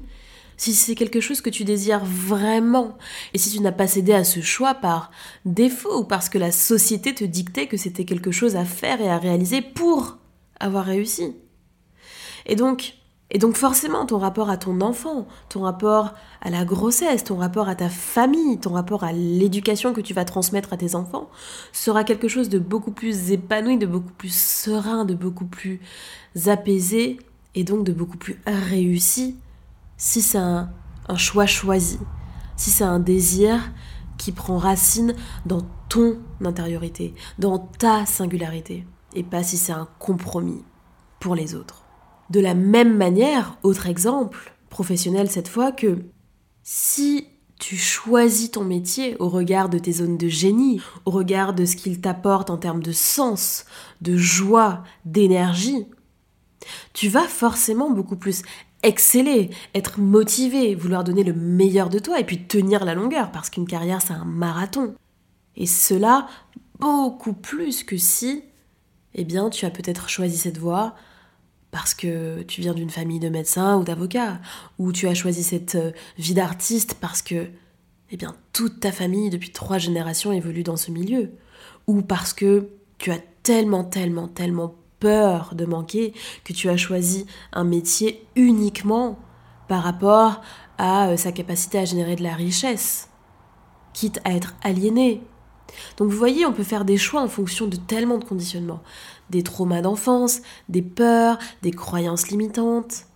si 0.58 0.74
c'est 0.74 0.94
quelque 0.94 1.20
chose 1.20 1.40
que 1.40 1.48
tu 1.48 1.64
désires 1.64 2.04
vraiment, 2.04 2.98
et 3.32 3.38
si 3.38 3.50
tu 3.50 3.60
n'as 3.60 3.72
pas 3.72 3.86
cédé 3.86 4.12
à 4.12 4.24
ce 4.24 4.40
choix 4.40 4.74
par 4.74 5.10
défaut 5.46 6.00
ou 6.00 6.04
parce 6.04 6.28
que 6.28 6.36
la 6.36 6.52
société 6.52 7.14
te 7.14 7.24
dictait 7.24 7.66
que 7.66 7.78
c'était 7.78 8.04
quelque 8.04 8.30
chose 8.30 8.54
à 8.56 8.66
faire 8.66 9.00
et 9.00 9.08
à 9.08 9.16
réaliser 9.16 9.62
pour 9.62 10.18
avoir 10.60 10.84
réussi. 10.84 11.34
Et 12.44 12.56
donc, 12.56 12.94
Et 13.30 13.38
donc 13.38 13.56
forcément, 13.56 14.06
ton 14.06 14.18
rapport 14.18 14.48
à 14.48 14.56
ton 14.56 14.80
enfant, 14.80 15.28
ton 15.50 15.60
rapport 15.60 16.14
à 16.40 16.48
la 16.48 16.64
grossesse, 16.64 17.24
ton 17.24 17.36
rapport 17.36 17.68
à 17.68 17.74
ta 17.74 17.90
famille, 17.90 18.58
ton 18.58 18.72
rapport 18.72 19.04
à 19.04 19.12
l'éducation 19.12 19.92
que 19.92 20.00
tu 20.00 20.14
vas 20.14 20.24
transmettre 20.24 20.72
à 20.72 20.78
tes 20.78 20.94
enfants 20.94 21.28
sera 21.74 22.04
quelque 22.04 22.26
chose 22.26 22.48
de 22.48 22.58
beaucoup 22.58 22.90
plus 22.90 23.30
épanoui, 23.30 23.76
de 23.76 23.84
beaucoup 23.84 24.14
plus 24.16 24.34
serein, 24.34 25.04
de 25.04 25.12
beaucoup 25.12 25.44
plus 25.44 25.78
apaisé 26.46 27.18
et 27.54 27.64
donc 27.64 27.84
de 27.84 27.92
beaucoup 27.92 28.16
plus 28.16 28.40
réussi 28.46 29.36
si 29.98 30.22
c'est 30.22 30.38
un, 30.38 30.70
choix 31.16 31.46
choisi, 31.46 31.98
si 32.56 32.70
c'est 32.70 32.84
un 32.84 33.00
désir 33.00 33.72
qui 34.16 34.32
prend 34.32 34.56
racine 34.56 35.14
dans 35.44 35.62
ton 35.88 36.18
intériorité, 36.44 37.14
dans 37.38 37.58
ta 37.58 38.06
singularité, 38.06 38.86
et 39.14 39.22
pas 39.22 39.42
si 39.42 39.56
c'est 39.56 39.72
un 39.72 39.88
compromis 39.98 40.64
pour 41.20 41.34
les 41.34 41.54
autres. 41.54 41.84
De 42.30 42.40
la 42.40 42.54
même 42.54 42.96
manière, 42.96 43.58
autre 43.62 43.86
exemple, 43.86 44.54
professionnel 44.70 45.30
cette 45.30 45.48
fois, 45.48 45.72
que 45.72 45.98
si 46.62 47.26
tu 47.58 47.76
choisis 47.76 48.52
ton 48.52 48.64
métier 48.64 49.16
au 49.18 49.28
regard 49.28 49.68
de 49.68 49.78
tes 49.78 49.92
zones 49.92 50.18
de 50.18 50.28
génie, 50.28 50.80
au 51.06 51.10
regard 51.10 51.54
de 51.54 51.64
ce 51.64 51.74
qu'il 51.74 52.00
t'apporte 52.00 52.50
en 52.50 52.56
termes 52.56 52.82
de 52.82 52.92
sens, 52.92 53.64
de 54.00 54.16
joie, 54.16 54.84
d'énergie, 55.04 55.86
tu 56.92 57.08
vas 57.08 57.26
forcément 57.26 57.90
beaucoup 57.90 58.16
plus 58.16 58.42
exceller, 58.82 59.50
être 59.74 59.98
motivé, 60.00 60.74
vouloir 60.74 61.04
donner 61.04 61.24
le 61.24 61.32
meilleur 61.32 61.88
de 61.88 61.98
toi 61.98 62.20
et 62.20 62.24
puis 62.24 62.46
tenir 62.46 62.84
la 62.84 62.94
longueur 62.94 63.32
parce 63.32 63.50
qu'une 63.50 63.66
carrière 63.66 64.02
c'est 64.02 64.12
un 64.12 64.24
marathon. 64.24 64.94
Et 65.56 65.66
cela 65.66 66.28
beaucoup 66.78 67.32
plus 67.32 67.82
que 67.82 67.96
si, 67.96 68.44
eh 69.14 69.24
bien, 69.24 69.50
tu 69.50 69.66
as 69.66 69.70
peut-être 69.70 70.08
choisi 70.08 70.36
cette 70.36 70.58
voie 70.58 70.94
parce 71.70 71.94
que 71.94 72.42
tu 72.42 72.60
viens 72.60 72.74
d'une 72.74 72.90
famille 72.90 73.20
de 73.20 73.28
médecins 73.28 73.76
ou 73.76 73.84
d'avocats, 73.84 74.40
ou 74.78 74.92
tu 74.92 75.06
as 75.06 75.14
choisi 75.14 75.42
cette 75.42 75.74
euh, 75.74 75.92
vie 76.16 76.34
d'artiste 76.34 76.94
parce 76.94 77.20
que, 77.20 77.46
eh 78.10 78.16
bien, 78.16 78.34
toute 78.52 78.80
ta 78.80 78.90
famille 78.90 79.28
depuis 79.28 79.50
trois 79.50 79.76
générations 79.76 80.32
évolue 80.32 80.62
dans 80.62 80.78
ce 80.78 80.90
milieu, 80.90 81.32
ou 81.86 82.00
parce 82.00 82.32
que 82.32 82.70
tu 82.96 83.10
as 83.10 83.18
tellement, 83.42 83.84
tellement, 83.84 84.28
tellement 84.28 84.74
peur 85.00 85.54
de 85.54 85.64
manquer 85.64 86.12
que 86.44 86.52
tu 86.52 86.68
as 86.68 86.76
choisi 86.76 87.26
un 87.52 87.64
métier 87.64 88.26
uniquement 88.36 89.18
par 89.68 89.82
rapport 89.82 90.40
à 90.78 91.08
euh, 91.08 91.16
sa 91.16 91.32
capacité 91.32 91.78
à 91.78 91.84
générer 91.84 92.16
de 92.16 92.22
la 92.22 92.34
richesse, 92.34 93.08
quitte 93.92 94.20
à 94.24 94.32
être 94.34 94.54
aliéné. 94.62 95.22
Donc 95.96 96.10
vous 96.10 96.16
voyez, 96.16 96.46
on 96.46 96.52
peut 96.52 96.62
faire 96.62 96.84
des 96.84 96.96
choix 96.96 97.20
en 97.20 97.28
fonction 97.28 97.66
de 97.66 97.76
tellement 97.76 98.18
de 98.18 98.24
conditionnements 98.24 98.82
des 99.30 99.42
traumas 99.42 99.82
d'enfance, 99.82 100.40
des 100.68 100.82
peurs, 100.82 101.38
des 101.62 101.70
croyances 101.70 102.28
limitantes, 102.28 103.06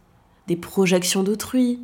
des 0.46 0.56
projections 0.56 1.22
d'autrui. 1.22 1.80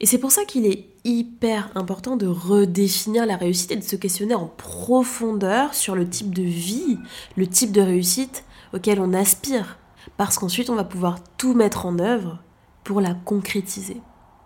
Et 0.00 0.06
c'est 0.06 0.18
pour 0.18 0.30
ça 0.30 0.44
qu'il 0.44 0.66
est 0.66 0.88
hyper 1.04 1.70
important 1.74 2.16
de 2.16 2.26
redéfinir 2.26 3.24
la 3.24 3.36
réussite 3.36 3.70
et 3.70 3.76
de 3.76 3.82
se 3.82 3.96
questionner 3.96 4.34
en 4.34 4.46
profondeur 4.46 5.72
sur 5.72 5.94
le 5.94 6.08
type 6.08 6.34
de 6.34 6.42
vie, 6.42 6.98
le 7.36 7.46
type 7.46 7.72
de 7.72 7.80
réussite 7.80 8.44
auquel 8.72 9.00
on 9.00 9.12
aspire. 9.12 9.78
Parce 10.16 10.38
qu'ensuite, 10.38 10.70
on 10.70 10.76
va 10.76 10.84
pouvoir 10.84 11.18
tout 11.36 11.54
mettre 11.54 11.86
en 11.86 11.98
œuvre 11.98 12.38
pour 12.84 13.00
la 13.00 13.14
concrétiser. 13.14 14.00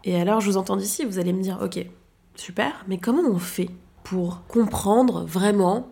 Et 0.05 0.19
alors, 0.21 0.41
je 0.41 0.51
vous 0.51 0.57
entends 0.57 0.77
d'ici, 0.77 1.05
vous 1.05 1.19
allez 1.19 1.33
me 1.33 1.43
dire, 1.43 1.59
ok, 1.63 1.87
super, 2.35 2.85
mais 2.89 2.99
comment 2.99 3.29
on 3.29 3.39
fait 3.39 3.71
pour 4.03 4.47
comprendre 4.47 5.25
vraiment 5.25 5.89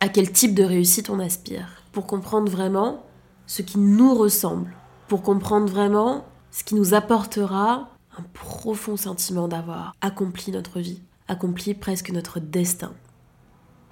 à 0.00 0.08
quel 0.08 0.32
type 0.32 0.54
de 0.54 0.64
réussite 0.64 1.10
on 1.10 1.20
aspire? 1.20 1.68
Pour 1.92 2.06
comprendre 2.06 2.50
vraiment 2.50 3.04
ce 3.46 3.62
qui 3.62 3.78
nous 3.78 4.14
ressemble, 4.14 4.74
pour 5.06 5.22
comprendre 5.22 5.70
vraiment 5.70 6.24
ce 6.50 6.64
qui 6.64 6.74
nous 6.74 6.94
apportera 6.94 7.88
un 8.18 8.22
profond 8.34 8.96
sentiment 8.96 9.46
d'avoir 9.46 9.94
accompli 10.00 10.50
notre 10.50 10.80
vie, 10.80 11.02
accompli 11.28 11.74
presque 11.74 12.10
notre 12.10 12.40
destin? 12.40 12.92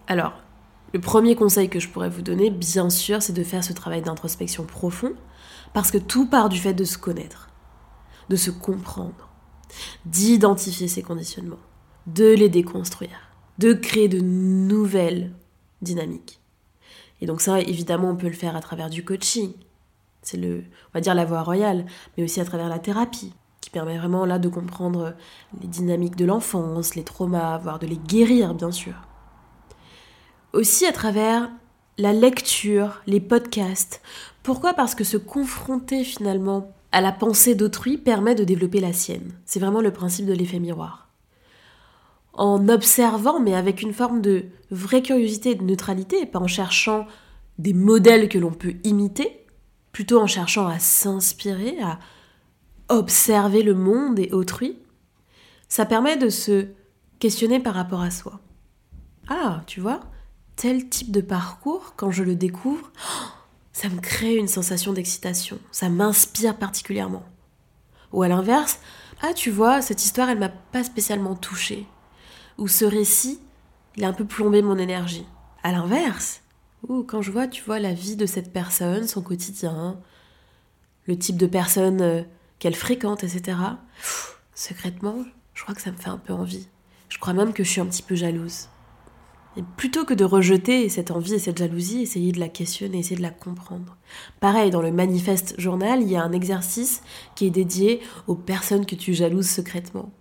Alors, 0.08 0.32
le 0.92 1.00
premier 1.00 1.36
conseil 1.36 1.68
que 1.68 1.78
je 1.78 1.88
pourrais 1.88 2.08
vous 2.08 2.22
donner, 2.22 2.50
bien 2.50 2.90
sûr, 2.90 3.22
c'est 3.22 3.32
de 3.32 3.44
faire 3.44 3.62
ce 3.62 3.72
travail 3.72 4.02
d'introspection 4.02 4.64
profond, 4.64 5.14
parce 5.72 5.90
que 5.90 5.98
tout 5.98 6.26
part 6.26 6.48
du 6.48 6.58
fait 6.58 6.74
de 6.74 6.84
se 6.84 6.98
connaître, 6.98 7.48
de 8.28 8.36
se 8.36 8.50
comprendre, 8.50 9.28
d'identifier 10.04 10.88
ses 10.88 11.02
conditionnements, 11.02 11.60
de 12.06 12.34
les 12.34 12.48
déconstruire, 12.48 13.30
de 13.58 13.72
créer 13.72 14.08
de 14.08 14.20
nouvelles 14.20 15.32
dynamiques. 15.82 16.40
Et 17.20 17.26
donc 17.26 17.40
ça, 17.40 17.60
évidemment, 17.60 18.10
on 18.10 18.16
peut 18.16 18.28
le 18.28 18.32
faire 18.32 18.56
à 18.56 18.60
travers 18.60 18.90
du 18.90 19.04
coaching. 19.04 19.52
C'est 20.22 20.38
le, 20.38 20.64
on 20.88 20.92
va 20.94 21.00
dire 21.00 21.14
la 21.14 21.24
voie 21.24 21.42
royale, 21.42 21.86
mais 22.16 22.24
aussi 22.24 22.40
à 22.40 22.44
travers 22.44 22.68
la 22.68 22.78
thérapie, 22.78 23.32
qui 23.60 23.70
permet 23.70 23.98
vraiment 23.98 24.24
là 24.24 24.38
de 24.38 24.48
comprendre 24.48 25.14
les 25.60 25.68
dynamiques 25.68 26.16
de 26.16 26.24
l'enfance, 26.24 26.94
les 26.94 27.04
traumas, 27.04 27.58
voire 27.58 27.78
de 27.78 27.86
les 27.86 27.98
guérir, 27.98 28.54
bien 28.54 28.72
sûr. 28.72 28.94
Aussi 30.52 30.86
à 30.86 30.92
travers 30.92 31.50
la 31.98 32.12
lecture, 32.12 33.02
les 33.06 33.20
podcasts. 33.20 34.00
Pourquoi? 34.42 34.74
Parce 34.74 34.94
que 34.94 35.04
se 35.04 35.16
confronter 35.16 36.04
finalement 36.04 36.72
à 36.92 37.00
la 37.00 37.12
pensée 37.12 37.54
d'autrui 37.54 37.98
permet 37.98 38.34
de 38.34 38.44
développer 38.44 38.80
la 38.80 38.92
sienne. 38.92 39.32
C'est 39.44 39.60
vraiment 39.60 39.80
le 39.80 39.92
principe 39.92 40.26
de 40.26 40.32
l'effet 40.32 40.58
miroir 40.58 41.10
en 42.34 42.68
observant, 42.68 43.40
mais 43.40 43.54
avec 43.54 43.82
une 43.82 43.92
forme 43.92 44.20
de 44.20 44.44
vraie 44.70 45.02
curiosité 45.02 45.50
et 45.50 45.54
de 45.54 45.64
neutralité, 45.64 46.26
pas 46.26 46.38
en 46.38 46.46
cherchant 46.46 47.06
des 47.58 47.74
modèles 47.74 48.28
que 48.28 48.38
l'on 48.38 48.52
peut 48.52 48.74
imiter, 48.84 49.44
plutôt 49.92 50.20
en 50.20 50.26
cherchant 50.26 50.66
à 50.66 50.78
s'inspirer, 50.78 51.76
à 51.82 51.98
observer 52.88 53.62
le 53.62 53.74
monde 53.74 54.18
et 54.18 54.32
autrui, 54.32 54.78
ça 55.68 55.84
permet 55.84 56.16
de 56.16 56.28
se 56.28 56.68
questionner 57.18 57.60
par 57.60 57.74
rapport 57.74 58.00
à 58.00 58.10
soi. 58.10 58.40
Ah, 59.28 59.62
tu 59.66 59.80
vois, 59.80 60.00
tel 60.60 60.90
type 60.90 61.10
de 61.10 61.22
parcours, 61.22 61.94
quand 61.96 62.10
je 62.10 62.22
le 62.22 62.34
découvre, 62.34 62.92
ça 63.72 63.88
me 63.88 63.98
crée 63.98 64.34
une 64.36 64.46
sensation 64.46 64.92
d'excitation, 64.92 65.58
ça 65.72 65.88
m'inspire 65.88 66.58
particulièrement. 66.58 67.22
Ou 68.12 68.22
à 68.22 68.28
l'inverse, 68.28 68.78
ah 69.22 69.32
tu 69.32 69.50
vois, 69.50 69.80
cette 69.80 70.04
histoire, 70.04 70.28
elle 70.28 70.38
m'a 70.38 70.50
pas 70.50 70.84
spécialement 70.84 71.34
touchée 71.34 71.86
où 72.58 72.68
ce 72.68 72.84
récit, 72.84 73.40
il 73.96 74.04
a 74.04 74.08
un 74.08 74.12
peu 74.12 74.26
plombé 74.26 74.60
mon 74.60 74.76
énergie. 74.76 75.24
À 75.62 75.72
l'inverse, 75.72 76.42
ou 76.86 77.04
quand 77.04 77.22
je 77.22 77.30
vois, 77.32 77.48
tu 77.48 77.64
vois, 77.64 77.78
la 77.78 77.94
vie 77.94 78.16
de 78.16 78.26
cette 78.26 78.52
personne, 78.52 79.08
son 79.08 79.22
quotidien, 79.22 79.98
le 81.06 81.18
type 81.18 81.38
de 81.38 81.46
personne 81.46 82.02
euh, 82.02 82.22
qu'elle 82.58 82.76
fréquente, 82.76 83.24
etc., 83.24 83.56
secrètement, 84.54 85.24
je 85.54 85.62
crois 85.62 85.74
que 85.74 85.80
ça 85.80 85.90
me 85.90 85.96
fait 85.96 86.10
un 86.10 86.18
peu 86.18 86.34
envie. 86.34 86.68
Je 87.08 87.18
crois 87.18 87.32
même 87.32 87.54
que 87.54 87.64
je 87.64 87.70
suis 87.70 87.80
un 87.80 87.86
petit 87.86 88.02
peu 88.02 88.14
jalouse. 88.14 88.68
Plutôt 89.76 90.04
que 90.04 90.14
de 90.14 90.24
rejeter 90.24 90.88
cette 90.88 91.10
envie 91.10 91.34
et 91.34 91.38
cette 91.40 91.58
jalousie, 91.58 92.02
essayer 92.02 92.30
de 92.30 92.38
la 92.38 92.48
questionner, 92.48 92.98
essayer 92.98 93.16
de 93.16 93.22
la 93.22 93.30
comprendre. 93.30 93.96
Pareil, 94.38 94.70
dans 94.70 94.80
le 94.80 94.92
manifeste 94.92 95.54
journal, 95.58 96.02
il 96.02 96.08
y 96.08 96.16
a 96.16 96.22
un 96.22 96.32
exercice 96.32 97.02
qui 97.34 97.46
est 97.46 97.50
dédié 97.50 98.00
aux 98.28 98.36
personnes 98.36 98.86
que 98.86 98.94
tu 98.94 99.12
jalouses 99.12 99.48
secrètement. 99.48 100.12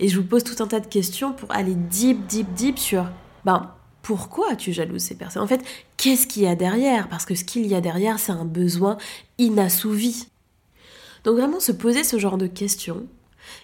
Et 0.00 0.08
je 0.08 0.20
vous 0.20 0.26
pose 0.26 0.44
tout 0.44 0.62
un 0.62 0.66
tas 0.66 0.80
de 0.80 0.86
questions 0.86 1.32
pour 1.32 1.50
aller 1.50 1.74
deep, 1.74 2.26
deep, 2.26 2.52
deep 2.52 2.78
sur, 2.78 3.06
ben, 3.46 3.70
pourquoi 4.02 4.54
tu 4.54 4.74
jalouses 4.74 5.02
ces 5.02 5.16
personnes? 5.16 5.42
En 5.42 5.46
fait, 5.46 5.64
qu'est-ce 5.96 6.26
qu'il 6.26 6.42
y 6.42 6.46
a 6.46 6.54
derrière? 6.54 7.08
Parce 7.08 7.24
que 7.24 7.34
ce 7.34 7.44
qu'il 7.44 7.66
y 7.66 7.74
a 7.74 7.80
derrière, 7.80 8.18
c'est 8.18 8.32
un 8.32 8.44
besoin 8.44 8.98
inassouvi. 9.38 10.26
Donc 11.24 11.38
vraiment 11.38 11.58
se 11.58 11.72
poser 11.72 12.04
ce 12.04 12.18
genre 12.18 12.36
de 12.36 12.46
questions, 12.46 13.06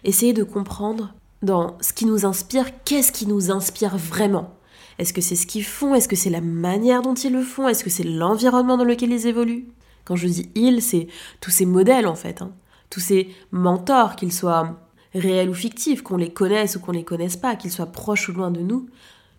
essayer 0.03 0.33
de 0.33 0.45
comprendre 0.45 1.12
dans 1.43 1.77
ce 1.83 1.93
qui 1.93 2.07
nous 2.07 2.25
inspire, 2.25 2.71
qu'est-ce 2.85 3.12
qui 3.12 3.27
nous 3.27 3.50
inspire 3.50 3.99
vraiment? 3.99 4.57
Est-ce 5.00 5.14
que 5.14 5.23
c'est 5.23 5.35
ce 5.35 5.47
qu'ils 5.47 5.64
font? 5.64 5.95
Est-ce 5.95 6.09
que 6.09 6.14
c'est 6.14 6.28
la 6.28 6.42
manière 6.42 7.00
dont 7.00 7.14
ils 7.14 7.33
le 7.33 7.42
font? 7.42 7.66
Est-ce 7.66 7.83
que 7.83 7.88
c'est 7.88 8.04
l'environnement 8.04 8.76
dans 8.76 8.85
lequel 8.85 9.11
ils 9.11 9.26
évoluent? 9.26 9.66
Quand 10.04 10.14
je 10.14 10.28
dis 10.28 10.50
ils, 10.54 10.83
c'est 10.83 11.09
tous 11.40 11.50
ces 11.50 11.64
modèles 11.64 12.07
en 12.07 12.14
fait, 12.14 12.42
hein. 12.42 12.52
tous 12.90 13.00
ces 13.00 13.35
mentors, 13.50 14.14
qu'ils 14.14 14.33
soient 14.33 14.78
réels 15.14 15.49
ou 15.49 15.54
fictifs, 15.54 16.02
qu'on 16.02 16.19
les 16.19 16.30
connaisse 16.30 16.76
ou 16.76 16.80
qu'on 16.80 16.92
les 16.92 17.02
connaisse 17.02 17.38
pas, 17.38 17.57
qu'ils 17.57 17.73
soient 17.73 17.87
proches 17.87 18.28
ou 18.28 18.33
loin 18.33 18.50
de 18.50 18.61
nous, 18.61 18.90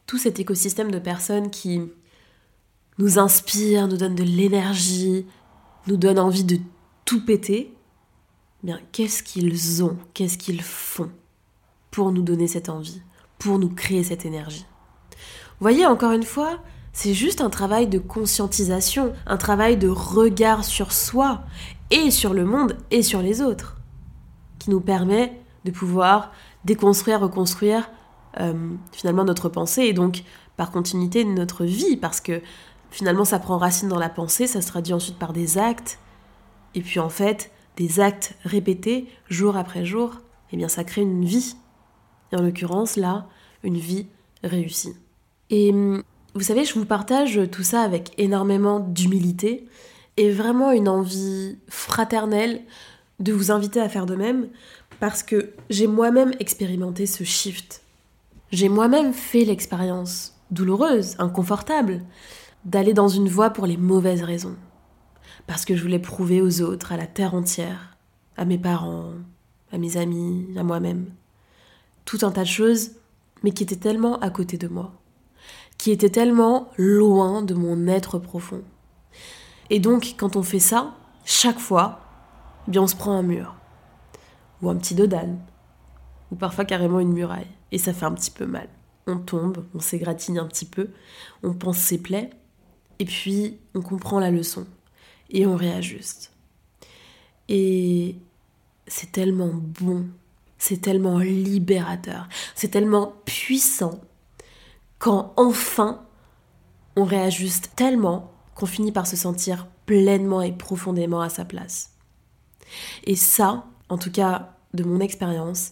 tout 0.08 0.18
cet 0.18 0.40
écosystème 0.40 0.90
de 0.90 0.98
personnes 0.98 1.52
qui 1.52 1.80
nous 2.98 3.20
inspirent, 3.20 3.88
nous 3.88 3.98
donnent 3.98 4.16
de 4.16 4.24
l'énergie, 4.24 5.28
nous 5.86 5.98
donnent 5.98 6.18
envie 6.18 6.44
de 6.44 6.58
tout 7.06 7.24
péter, 7.24 7.72
eh 8.64 8.66
bien 8.66 8.80
qu'est-ce 8.92 9.22
qu'ils 9.22 9.84
ont, 9.84 10.00
qu'est-ce 10.16 10.40
qu'ils 10.40 10.64
font 10.64 11.12
pour 11.92 12.12
nous 12.12 12.24
donner 12.24 12.48
cette 12.48 12.70
envie, 12.70 13.04
pour 13.38 13.60
nous 13.60 13.70
créer 13.70 14.04
cette 14.04 14.26
énergie? 14.26 14.66
Voyez, 15.62 15.86
encore 15.86 16.12
une 16.12 16.24
fois, 16.24 16.58
c'est 16.92 17.14
juste 17.14 17.40
un 17.40 17.52
travail 17.52 17.86
de 17.86 18.00
conscientisation, 18.00 19.14
un 19.28 19.38
travail 19.38 19.78
de 19.78 19.88
regard 19.88 20.66
sur 20.66 20.92
soi 20.92 21.44
et 21.92 22.10
sur 22.10 22.34
le 22.34 22.46
monde 22.46 22.76
et 22.90 23.04
sur 23.04 23.22
les 23.22 23.44
autres, 23.44 23.78
qui 24.58 24.72
nous 24.72 24.82
permet 24.82 25.40
de 25.64 25.70
pouvoir 25.70 26.32
déconstruire, 26.66 27.20
reconstruire 27.20 27.92
euh, 28.40 28.72
finalement 28.92 29.24
notre 29.24 29.50
pensée 29.50 29.84
et 29.84 29.94
donc 29.94 30.24
par 30.58 30.72
continuité 30.72 31.24
notre 31.26 31.64
vie 31.64 31.96
parce 31.96 32.22
que 32.22 32.42
finalement 32.90 33.24
ça 33.24 33.38
prend 33.38 33.60
racine 33.60 33.88
dans 33.88 34.00
la 34.00 34.10
pensée, 34.10 34.48
ça 34.48 34.62
se 34.62 34.68
traduit 34.68 34.94
ensuite 34.94 35.20
par 35.20 35.32
des 35.32 35.60
actes 35.60 36.00
et 36.74 36.82
puis 36.82 37.00
en 37.00 37.10
fait 37.10 37.52
des 37.78 38.00
actes 38.00 38.36
répétés 38.44 39.08
jour 39.30 39.58
après 39.58 39.86
jour, 39.86 40.22
eh 40.52 40.58
bien 40.58 40.68
ça 40.68 40.84
crée 40.84 41.02
une 41.02 41.24
vie. 41.24 41.56
Et 42.32 42.36
en 42.36 42.42
l'occurrence, 42.42 42.96
là, 42.96 43.28
une 43.64 43.78
vie 43.78 44.08
réussie. 44.44 44.96
Et 45.52 45.72
hum, 45.72 46.02
vous 46.34 46.42
savez, 46.42 46.66
je 46.66 46.74
vous 46.74 46.86
partage 46.86 47.40
tout 47.52 47.64
ça 47.64 47.82
avec 47.82 48.14
énormément 48.18 48.80
d'humilité 48.80 49.68
et 50.18 50.32
vraiment 50.32 50.72
une 50.72 50.90
envie 50.90 51.58
fraternelle 51.68 52.62
de 53.20 53.34
vous 53.34 53.52
inviter 53.52 53.80
à 53.80 53.90
faire 53.90 54.06
de 54.06 54.16
même 54.16 54.48
parce 55.00 55.24
que 55.24 55.54
j'ai 55.70 55.88
moi-même 55.88 56.32
expérimenté 56.40 57.06
ce 57.06 57.24
shift. 57.24 57.82
J'ai 58.52 58.70
moi-même 58.70 59.14
fait 59.14 59.46
l'expérience 59.46 60.36
douloureuse, 60.52 61.16
inconfortable, 61.20 62.02
d'aller 62.66 62.94
dans 62.94 63.08
une 63.08 63.30
voie 63.30 63.50
pour 63.50 63.66
les 63.66 63.78
mauvaises 63.78 64.24
raisons. 64.24 64.56
Parce 65.48 65.66
que 65.66 65.76
je 65.76 65.82
voulais 65.82 66.00
prouver 66.00 66.42
aux 66.42 66.62
autres, 66.62 66.92
à 66.92 66.98
la 66.98 67.08
terre 67.08 67.34
entière, 67.34 67.98
à 68.38 68.46
mes 68.46 68.58
parents, 68.58 69.14
à 69.72 69.78
mes 69.78 69.98
amis, 69.98 70.48
à 70.58 70.64
moi-même, 70.64 71.08
tout 72.06 72.20
un 72.24 72.32
tas 72.32 72.44
de 72.44 72.48
choses, 72.48 72.92
mais 73.44 73.52
qui 73.52 73.64
étaient 73.64 73.76
tellement 73.76 74.20
à 74.20 74.30
côté 74.30 74.58
de 74.58 74.68
moi, 74.68 74.94
qui 75.82 75.90
étaient 75.90 76.12
tellement 76.12 76.70
loin 76.78 77.42
de 77.42 77.56
mon 77.56 77.88
être 77.88 78.20
profond. 78.20 78.62
Et 79.72 79.80
donc, 79.80 80.14
quand 80.16 80.36
on 80.36 80.44
fait 80.44 80.60
ça, 80.60 80.94
chaque 81.26 81.58
fois, 81.58 82.02
eh 82.68 82.72
bien 82.72 82.84
on 82.84 82.88
se 82.88 82.96
prend 82.96 83.14
un 83.14 83.24
mur, 83.24 83.56
ou 84.62 84.70
un 84.70 84.76
petit 84.76 84.94
dodane, 84.94 85.40
ou 86.32 86.36
parfois 86.36 86.66
carrément 86.66 87.00
une 87.00 87.14
muraille, 87.14 87.48
et 87.72 87.80
ça 87.80 87.94
fait 87.94 88.06
un 88.06 88.14
petit 88.14 88.30
peu 88.30 88.46
mal. 88.46 88.70
On 89.08 89.18
tombe, 89.18 89.66
on 89.74 89.80
s'égratigne 89.80 90.38
un 90.38 90.46
petit 90.46 90.66
peu, 90.66 90.92
on 91.42 91.56
pense 91.56 91.80
ses 91.80 91.98
plaies, 91.98 92.30
et 93.00 93.06
puis 93.06 93.58
on 93.74 93.82
comprend 93.82 94.20
la 94.20 94.30
leçon, 94.30 94.68
et 95.32 95.48
on 95.48 95.56
réajuste. 95.56 96.32
Et 97.50 98.18
c'est 98.86 99.12
tellement 99.12 99.50
bon, 99.52 100.06
c'est 100.60 100.80
tellement 100.80 101.18
libérateur, 101.18 102.30
c'est 102.54 102.70
tellement 102.70 103.16
puissant 103.26 104.00
quand 105.02 105.34
enfin 105.36 106.06
on 106.96 107.06
réajuste 107.06 107.72
tellement 107.76 108.32
qu'on 108.54 108.68
finit 108.68 108.92
par 108.92 109.08
se 109.08 109.16
sentir 109.16 109.68
pleinement 109.88 110.44
et 110.44 110.52
profondément 110.52 111.22
à 111.22 111.30
sa 111.30 111.44
place. 111.44 111.94
Et 113.06 113.16
ça, 113.16 113.66
en 113.90 113.98
tout 113.98 114.12
cas 114.12 114.54
de 114.76 114.84
mon 114.84 115.00
expérience, 115.00 115.72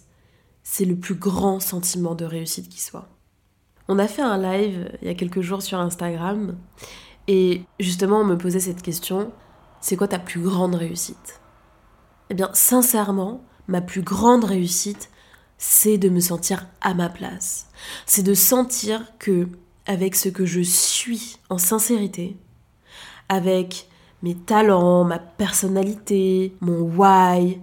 c'est 0.63 0.83
le 0.83 0.95
plus 0.95 1.13
grand 1.13 1.59
sentiment 1.59 2.15
de 2.15 2.25
réussite 2.25 2.69
qui 2.69 2.81
soit. 2.81 3.07
On 3.88 4.00
a 4.00 4.07
fait 4.07 4.24
un 4.24 4.39
live 4.39 4.91
il 5.01 5.07
y 5.07 5.12
a 5.12 5.15
quelques 5.15 5.41
jours 5.41 5.62
sur 5.62 5.79
Instagram 5.79 6.57
et 7.27 7.62
justement 7.79 8.21
on 8.21 8.25
me 8.25 8.38
posait 8.38 8.59
cette 8.59 8.81
question, 8.81 9.31
c'est 9.79 9.95
quoi 9.95 10.07
ta 10.07 10.19
plus 10.19 10.41
grande 10.41 10.74
réussite? 10.74 11.39
Eh 12.31 12.33
bien 12.33 12.50
sincèrement, 12.53 13.43
ma 13.67 13.81
plus 13.81 14.01
grande 14.01 14.43
réussite, 14.43 15.12
c'est 15.60 16.00
de 16.00 16.10
me 16.10 16.22
sentir 16.22 16.66
à 16.82 16.96
ma 16.96 17.10
place. 17.10 17.68
C'est 18.08 18.24
de 18.24 18.34
sentir 18.34 19.13
que 19.20 19.48
avec 19.86 20.16
ce 20.16 20.30
que 20.30 20.46
je 20.46 20.62
suis 20.62 21.38
en 21.50 21.58
sincérité, 21.58 22.38
avec 23.28 23.88
mes 24.24 24.36
talents, 24.36 25.04
ma 25.04 25.20
personnalité, 25.20 26.56
mon 26.62 26.82
why, 26.82 27.60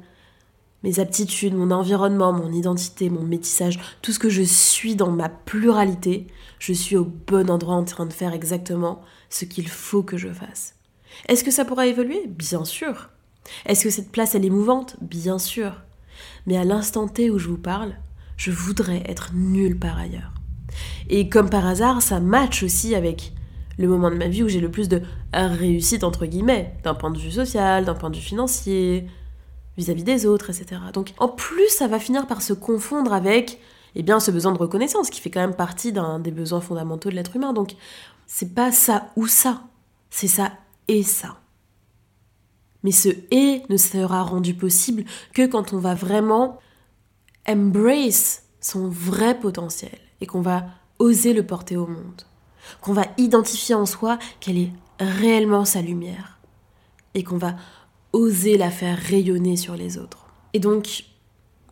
mes 0.83 1.01
aptitudes, 1.01 1.55
mon 1.55 1.71
environnement, 1.71 2.33
mon 2.33 2.53
identité, 2.53 3.11
mon 3.11 3.23
métissage, 3.23 3.81
tout 4.03 4.13
ce 4.13 4.19
que 4.19 4.29
je 4.29 4.43
suis 4.43 4.95
dans 4.95 5.11
ma 5.11 5.29
pluralité, 5.29 6.27
je 6.59 6.73
suis 6.73 6.97
au 6.97 7.05
bon 7.05 7.51
endroit 7.51 7.75
en 7.75 7.85
train 7.85 8.07
de 8.07 8.13
faire 8.13 8.35
exactement 8.35 9.01
ce 9.31 9.45
qu'il 9.45 9.69
faut 9.69 10.03
que 10.03 10.17
je 10.17 10.29
fasse. 10.29 10.75
Est-ce 11.29 11.45
que 11.45 11.51
ça 11.51 11.65
pourra 11.65 11.87
évoluer? 11.87 12.27
Bien 12.27 12.65
sûr. 12.65 13.09
Est-ce 13.65 13.85
que 13.85 13.91
cette 13.91 14.13
place 14.13 14.35
elle 14.35 14.45
est 14.45 14.51
mouvante? 14.51 14.97
Bien 15.01 15.39
sûr. 15.39 15.83
Mais 16.47 16.57
à 16.57 16.65
l'instant 16.65 17.09
T 17.09 17.31
où 17.31 17.39
je 17.39 17.49
vous 17.49 17.59
parle, 17.59 17.95
je 18.37 18.51
voudrais 18.51 19.03
être 19.07 19.31
nulle 19.35 19.79
par 19.79 19.99
ailleurs. 19.99 20.33
Et 21.09 21.29
comme 21.29 21.51
par 21.51 21.67
hasard, 21.67 22.03
ça 22.03 22.21
match 22.21 22.63
aussi 22.63 22.95
avec 22.95 23.33
le 23.79 23.89
moment 23.89 24.11
de 24.11 24.17
ma 24.17 24.29
vie 24.29 24.43
où 24.43 24.49
j'ai 24.49 24.61
le 24.61 24.71
plus 24.71 24.89
de 24.89 25.03
réussite, 25.33 26.05
entre 26.05 26.27
guillemets, 26.27 26.75
d'un 26.83 26.95
point 26.95 27.11
de 27.11 27.19
vue 27.19 27.31
social, 27.31 27.85
d'un 27.85 27.95
point 27.95 28.11
de 28.11 28.17
vue 28.17 28.23
financier, 28.23 29.07
vis-à-vis 29.77 30.05
des 30.05 30.27
autres, 30.27 30.51
etc. 30.51 30.81
Donc 30.93 31.13
en 31.19 31.29
plus, 31.29 31.69
ça 31.69 31.87
va 31.87 31.99
finir 31.99 32.27
par 32.27 32.43
se 32.43 32.53
confondre 32.53 33.13
avec 33.13 33.61
eh 33.95 34.03
bien, 34.03 34.21
ce 34.21 34.31
besoin 34.31 34.53
de 34.53 34.59
reconnaissance 34.59 35.11
qui 35.11 35.21
fait 35.21 35.31
quand 35.31 35.41
même 35.41 35.55
partie 35.55 35.93
d'un 35.93 36.19
des 36.19 36.31
besoins 36.31 36.61
fondamentaux 36.61 37.11
de 37.11 37.15
l'être 37.15 37.37
humain. 37.37 37.53
Donc 37.53 37.75
c'est 38.27 38.55
pas 38.55 38.73
ça 38.73 39.09
ou 39.17 39.27
ça, 39.27 39.63
c'est 40.11 40.29
ça 40.29 40.53
et 40.89 41.03
ça. 41.03 41.39
Mais 42.87 42.93
ce 42.93 43.09
et 43.31 43.63
ne 43.69 43.77
sera 43.77 44.23
rendu 44.23 44.55
possible 44.55 45.05
que 45.35 45.45
quand 45.45 45.75
on 45.75 45.79
va 45.79 45.95
vraiment 45.95 46.61
embrace 47.47 48.45
son 48.63 48.89
vrai 48.89 49.39
potentiel 49.39 49.99
et 50.23 50.27
qu'on 50.27 50.41
va 50.41 50.65
oser 50.99 51.35
le 51.35 51.45
porter 51.45 51.77
au 51.77 51.87
monde 51.87 52.23
qu'on 52.81 52.93
va 52.93 53.07
identifier 53.19 53.75
en 53.75 53.87
soi 53.87 54.19
quelle 54.41 54.59
est 54.59 54.73
réellement 55.01 55.65
sa 55.65 55.83
lumière 55.83 56.39
et 57.15 57.23
qu'on 57.23 57.39
va 57.39 57.57
oser 58.13 58.57
la 58.57 58.71
faire 58.71 58.99
rayonner 58.99 59.57
sur 59.57 59.77
les 59.77 59.99
autres. 59.99 60.27
Et 60.53 60.59
donc, 60.59 61.05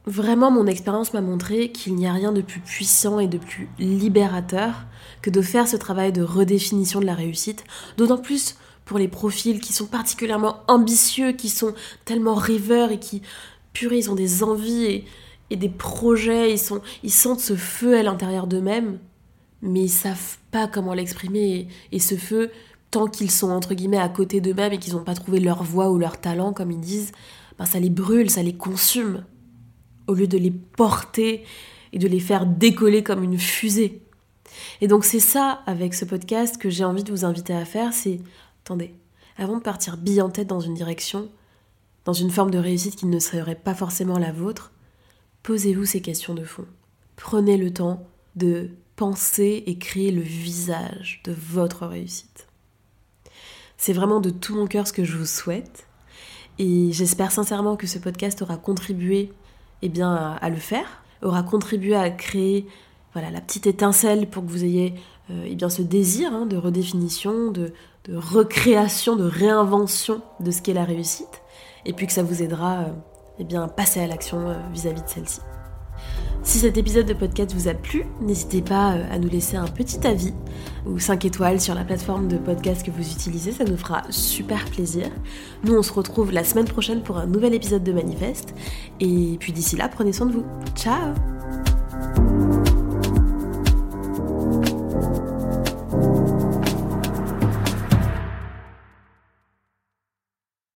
vraiment, 0.06 0.50
mon 0.50 0.66
expérience 0.66 1.14
m'a 1.14 1.20
montré 1.20 1.72
qu'il 1.72 1.94
n'y 1.94 2.06
a 2.06 2.12
rien 2.12 2.32
de 2.32 2.42
plus 2.42 2.60
puissant 2.60 3.18
et 3.18 3.28
de 3.28 3.38
plus 3.38 3.68
libérateur 3.78 4.74
que 5.22 5.30
de 5.30 5.42
faire 5.42 5.68
ce 5.68 5.76
travail 5.76 6.12
de 6.12 6.22
redéfinition 6.22 7.00
de 7.00 7.06
la 7.06 7.14
réussite, 7.14 7.64
d'autant 7.96 8.18
plus 8.18 8.56
pour 8.84 8.98
les 8.98 9.08
profils 9.08 9.60
qui 9.60 9.72
sont 9.72 9.86
particulièrement 9.86 10.62
ambitieux, 10.68 11.32
qui 11.32 11.48
sont 11.48 11.74
tellement 12.04 12.34
rêveurs 12.34 12.90
et 12.90 12.98
qui, 12.98 13.22
purée, 13.72 13.98
ils 13.98 14.10
ont 14.10 14.14
des 14.14 14.42
envies 14.42 15.04
et, 15.50 15.56
des 15.56 15.68
projets, 15.68 16.52
ils, 16.52 16.58
sont, 16.58 16.80
ils 17.02 17.12
sentent 17.12 17.40
ce 17.40 17.54
feu 17.54 17.96
à 17.96 18.02
l'intérieur 18.02 18.46
d'eux-mêmes 18.46 18.98
mais 19.64 19.84
ils 19.84 19.90
savent 19.90 20.36
pas 20.50 20.68
comment 20.68 20.94
l'exprimer. 20.94 21.66
Et, 21.90 21.98
ce 21.98 22.14
feu, 22.16 22.50
tant 22.90 23.06
qu'ils 23.06 23.30
sont 23.30 23.50
entre 23.50 23.74
guillemets 23.74 23.98
à 23.98 24.08
côté 24.08 24.40
d'eux-mêmes 24.40 24.74
et 24.74 24.78
qu'ils 24.78 24.92
n'ont 24.92 25.02
pas 25.02 25.14
trouvé 25.14 25.40
leur 25.40 25.64
voix 25.64 25.90
ou 25.90 25.98
leur 25.98 26.20
talent, 26.20 26.52
comme 26.52 26.70
ils 26.70 26.80
disent, 26.80 27.12
ben 27.58 27.64
ça 27.64 27.80
les 27.80 27.90
brûle, 27.90 28.30
ça 28.30 28.42
les 28.42 28.52
consume, 28.52 29.24
au 30.06 30.14
lieu 30.14 30.28
de 30.28 30.38
les 30.38 30.50
porter 30.50 31.44
et 31.92 31.98
de 31.98 32.06
les 32.06 32.20
faire 32.20 32.46
décoller 32.46 33.02
comme 33.02 33.24
une 33.24 33.38
fusée. 33.38 34.02
Et 34.80 34.86
donc 34.86 35.04
c'est 35.04 35.20
ça, 35.20 35.62
avec 35.66 35.94
ce 35.94 36.04
podcast, 36.04 36.58
que 36.58 36.68
j'ai 36.68 36.84
envie 36.84 37.02
de 37.02 37.10
vous 37.10 37.24
inviter 37.24 37.54
à 37.54 37.64
faire, 37.64 37.92
c'est, 37.92 38.20
attendez, 38.64 38.94
avant 39.36 39.58
de 39.58 39.62
partir 39.62 39.98
bille 39.98 40.22
en 40.22 40.30
tête 40.30 40.46
dans 40.46 40.60
une 40.60 40.72
direction, 40.72 41.28
dans 42.06 42.14
une 42.14 42.30
forme 42.30 42.50
de 42.50 42.56
réussite 42.56 42.96
qui 42.96 43.04
ne 43.04 43.18
serait 43.18 43.54
pas 43.54 43.74
forcément 43.74 44.18
la 44.18 44.32
vôtre, 44.32 44.72
posez-vous 45.42 45.84
ces 45.84 46.00
questions 46.00 46.32
de 46.32 46.44
fond. 46.44 46.64
Prenez 47.16 47.58
le 47.58 47.70
temps 47.74 48.06
de 48.36 48.70
penser 48.96 49.64
et 49.66 49.76
créer 49.76 50.10
le 50.10 50.22
visage 50.22 51.20
de 51.24 51.32
votre 51.32 51.86
réussite. 51.86 52.46
C'est 53.76 53.92
vraiment 53.92 54.20
de 54.20 54.30
tout 54.30 54.54
mon 54.54 54.66
cœur 54.66 54.86
ce 54.86 54.94
que 54.94 55.04
je 55.04 55.18
vous 55.18 55.26
souhaite 55.26 55.86
et 56.58 56.90
j'espère 56.92 57.32
sincèrement 57.32 57.76
que 57.76 57.86
ce 57.86 57.98
podcast 57.98 58.40
aura 58.40 58.56
contribué 58.56 59.30
eh 59.82 59.90
bien, 59.90 60.38
à, 60.40 60.48
le 60.48 60.56
faire, 60.56 61.02
aura 61.20 61.42
contribué 61.42 61.94
à 61.94 62.08
créer 62.08 62.66
voilà, 63.14 63.30
la 63.30 63.40
petite 63.40 63.66
étincelle 63.66 64.28
pour 64.28 64.44
que 64.44 64.50
vous 64.50 64.64
ayez 64.64 64.94
euh, 65.30 65.44
eh 65.46 65.54
bien, 65.54 65.70
ce 65.70 65.82
désir 65.82 66.32
hein, 66.34 66.46
de 66.46 66.56
redéfinition, 66.56 67.50
de, 67.50 67.72
recréation, 68.12 69.16
de 69.16 69.24
réinvention 69.24 70.20
de 70.40 70.50
ce 70.50 70.60
qu'est 70.60 70.74
la 70.74 70.84
réussite 70.84 71.40
et 71.86 71.92
puis 71.92 72.06
que 72.06 72.12
ça 72.12 72.22
vous 72.22 72.42
aidera 72.42 72.80
euh, 72.80 72.92
eh 73.38 73.44
bien, 73.44 73.62
à 73.62 73.68
passer 73.68 74.00
à 74.00 74.06
l'action 74.06 74.48
euh, 74.48 74.54
vis-à-vis 74.72 75.02
de 75.02 75.08
celle-ci. 75.08 75.40
Si 76.42 76.58
cet 76.58 76.76
épisode 76.76 77.06
de 77.06 77.14
podcast 77.14 77.54
vous 77.54 77.68
a 77.68 77.74
plu, 77.74 78.04
n'hésitez 78.20 78.60
pas 78.60 78.88
à 79.10 79.18
nous 79.18 79.28
laisser 79.28 79.56
un 79.56 79.68
petit 79.68 80.04
avis 80.06 80.34
ou 80.84 80.98
5 80.98 81.24
étoiles 81.24 81.60
sur 81.60 81.74
la 81.74 81.84
plateforme 81.84 82.28
de 82.28 82.36
podcast 82.36 82.84
que 82.84 82.90
vous 82.90 83.10
utilisez, 83.10 83.52
ça 83.52 83.64
nous 83.64 83.78
fera 83.78 84.02
super 84.10 84.62
plaisir. 84.66 85.06
Nous 85.62 85.74
on 85.74 85.82
se 85.82 85.92
retrouve 85.92 86.32
la 86.32 86.44
semaine 86.44 86.66
prochaine 86.66 87.02
pour 87.02 87.16
un 87.16 87.26
nouvel 87.26 87.54
épisode 87.54 87.84
de 87.84 87.92
Manifeste 87.92 88.54
et 89.00 89.36
puis 89.38 89.52
d'ici 89.52 89.76
là, 89.76 89.88
prenez 89.88 90.12
soin 90.12 90.26
de 90.26 90.32
vous. 90.32 90.44
Ciao 90.74 91.14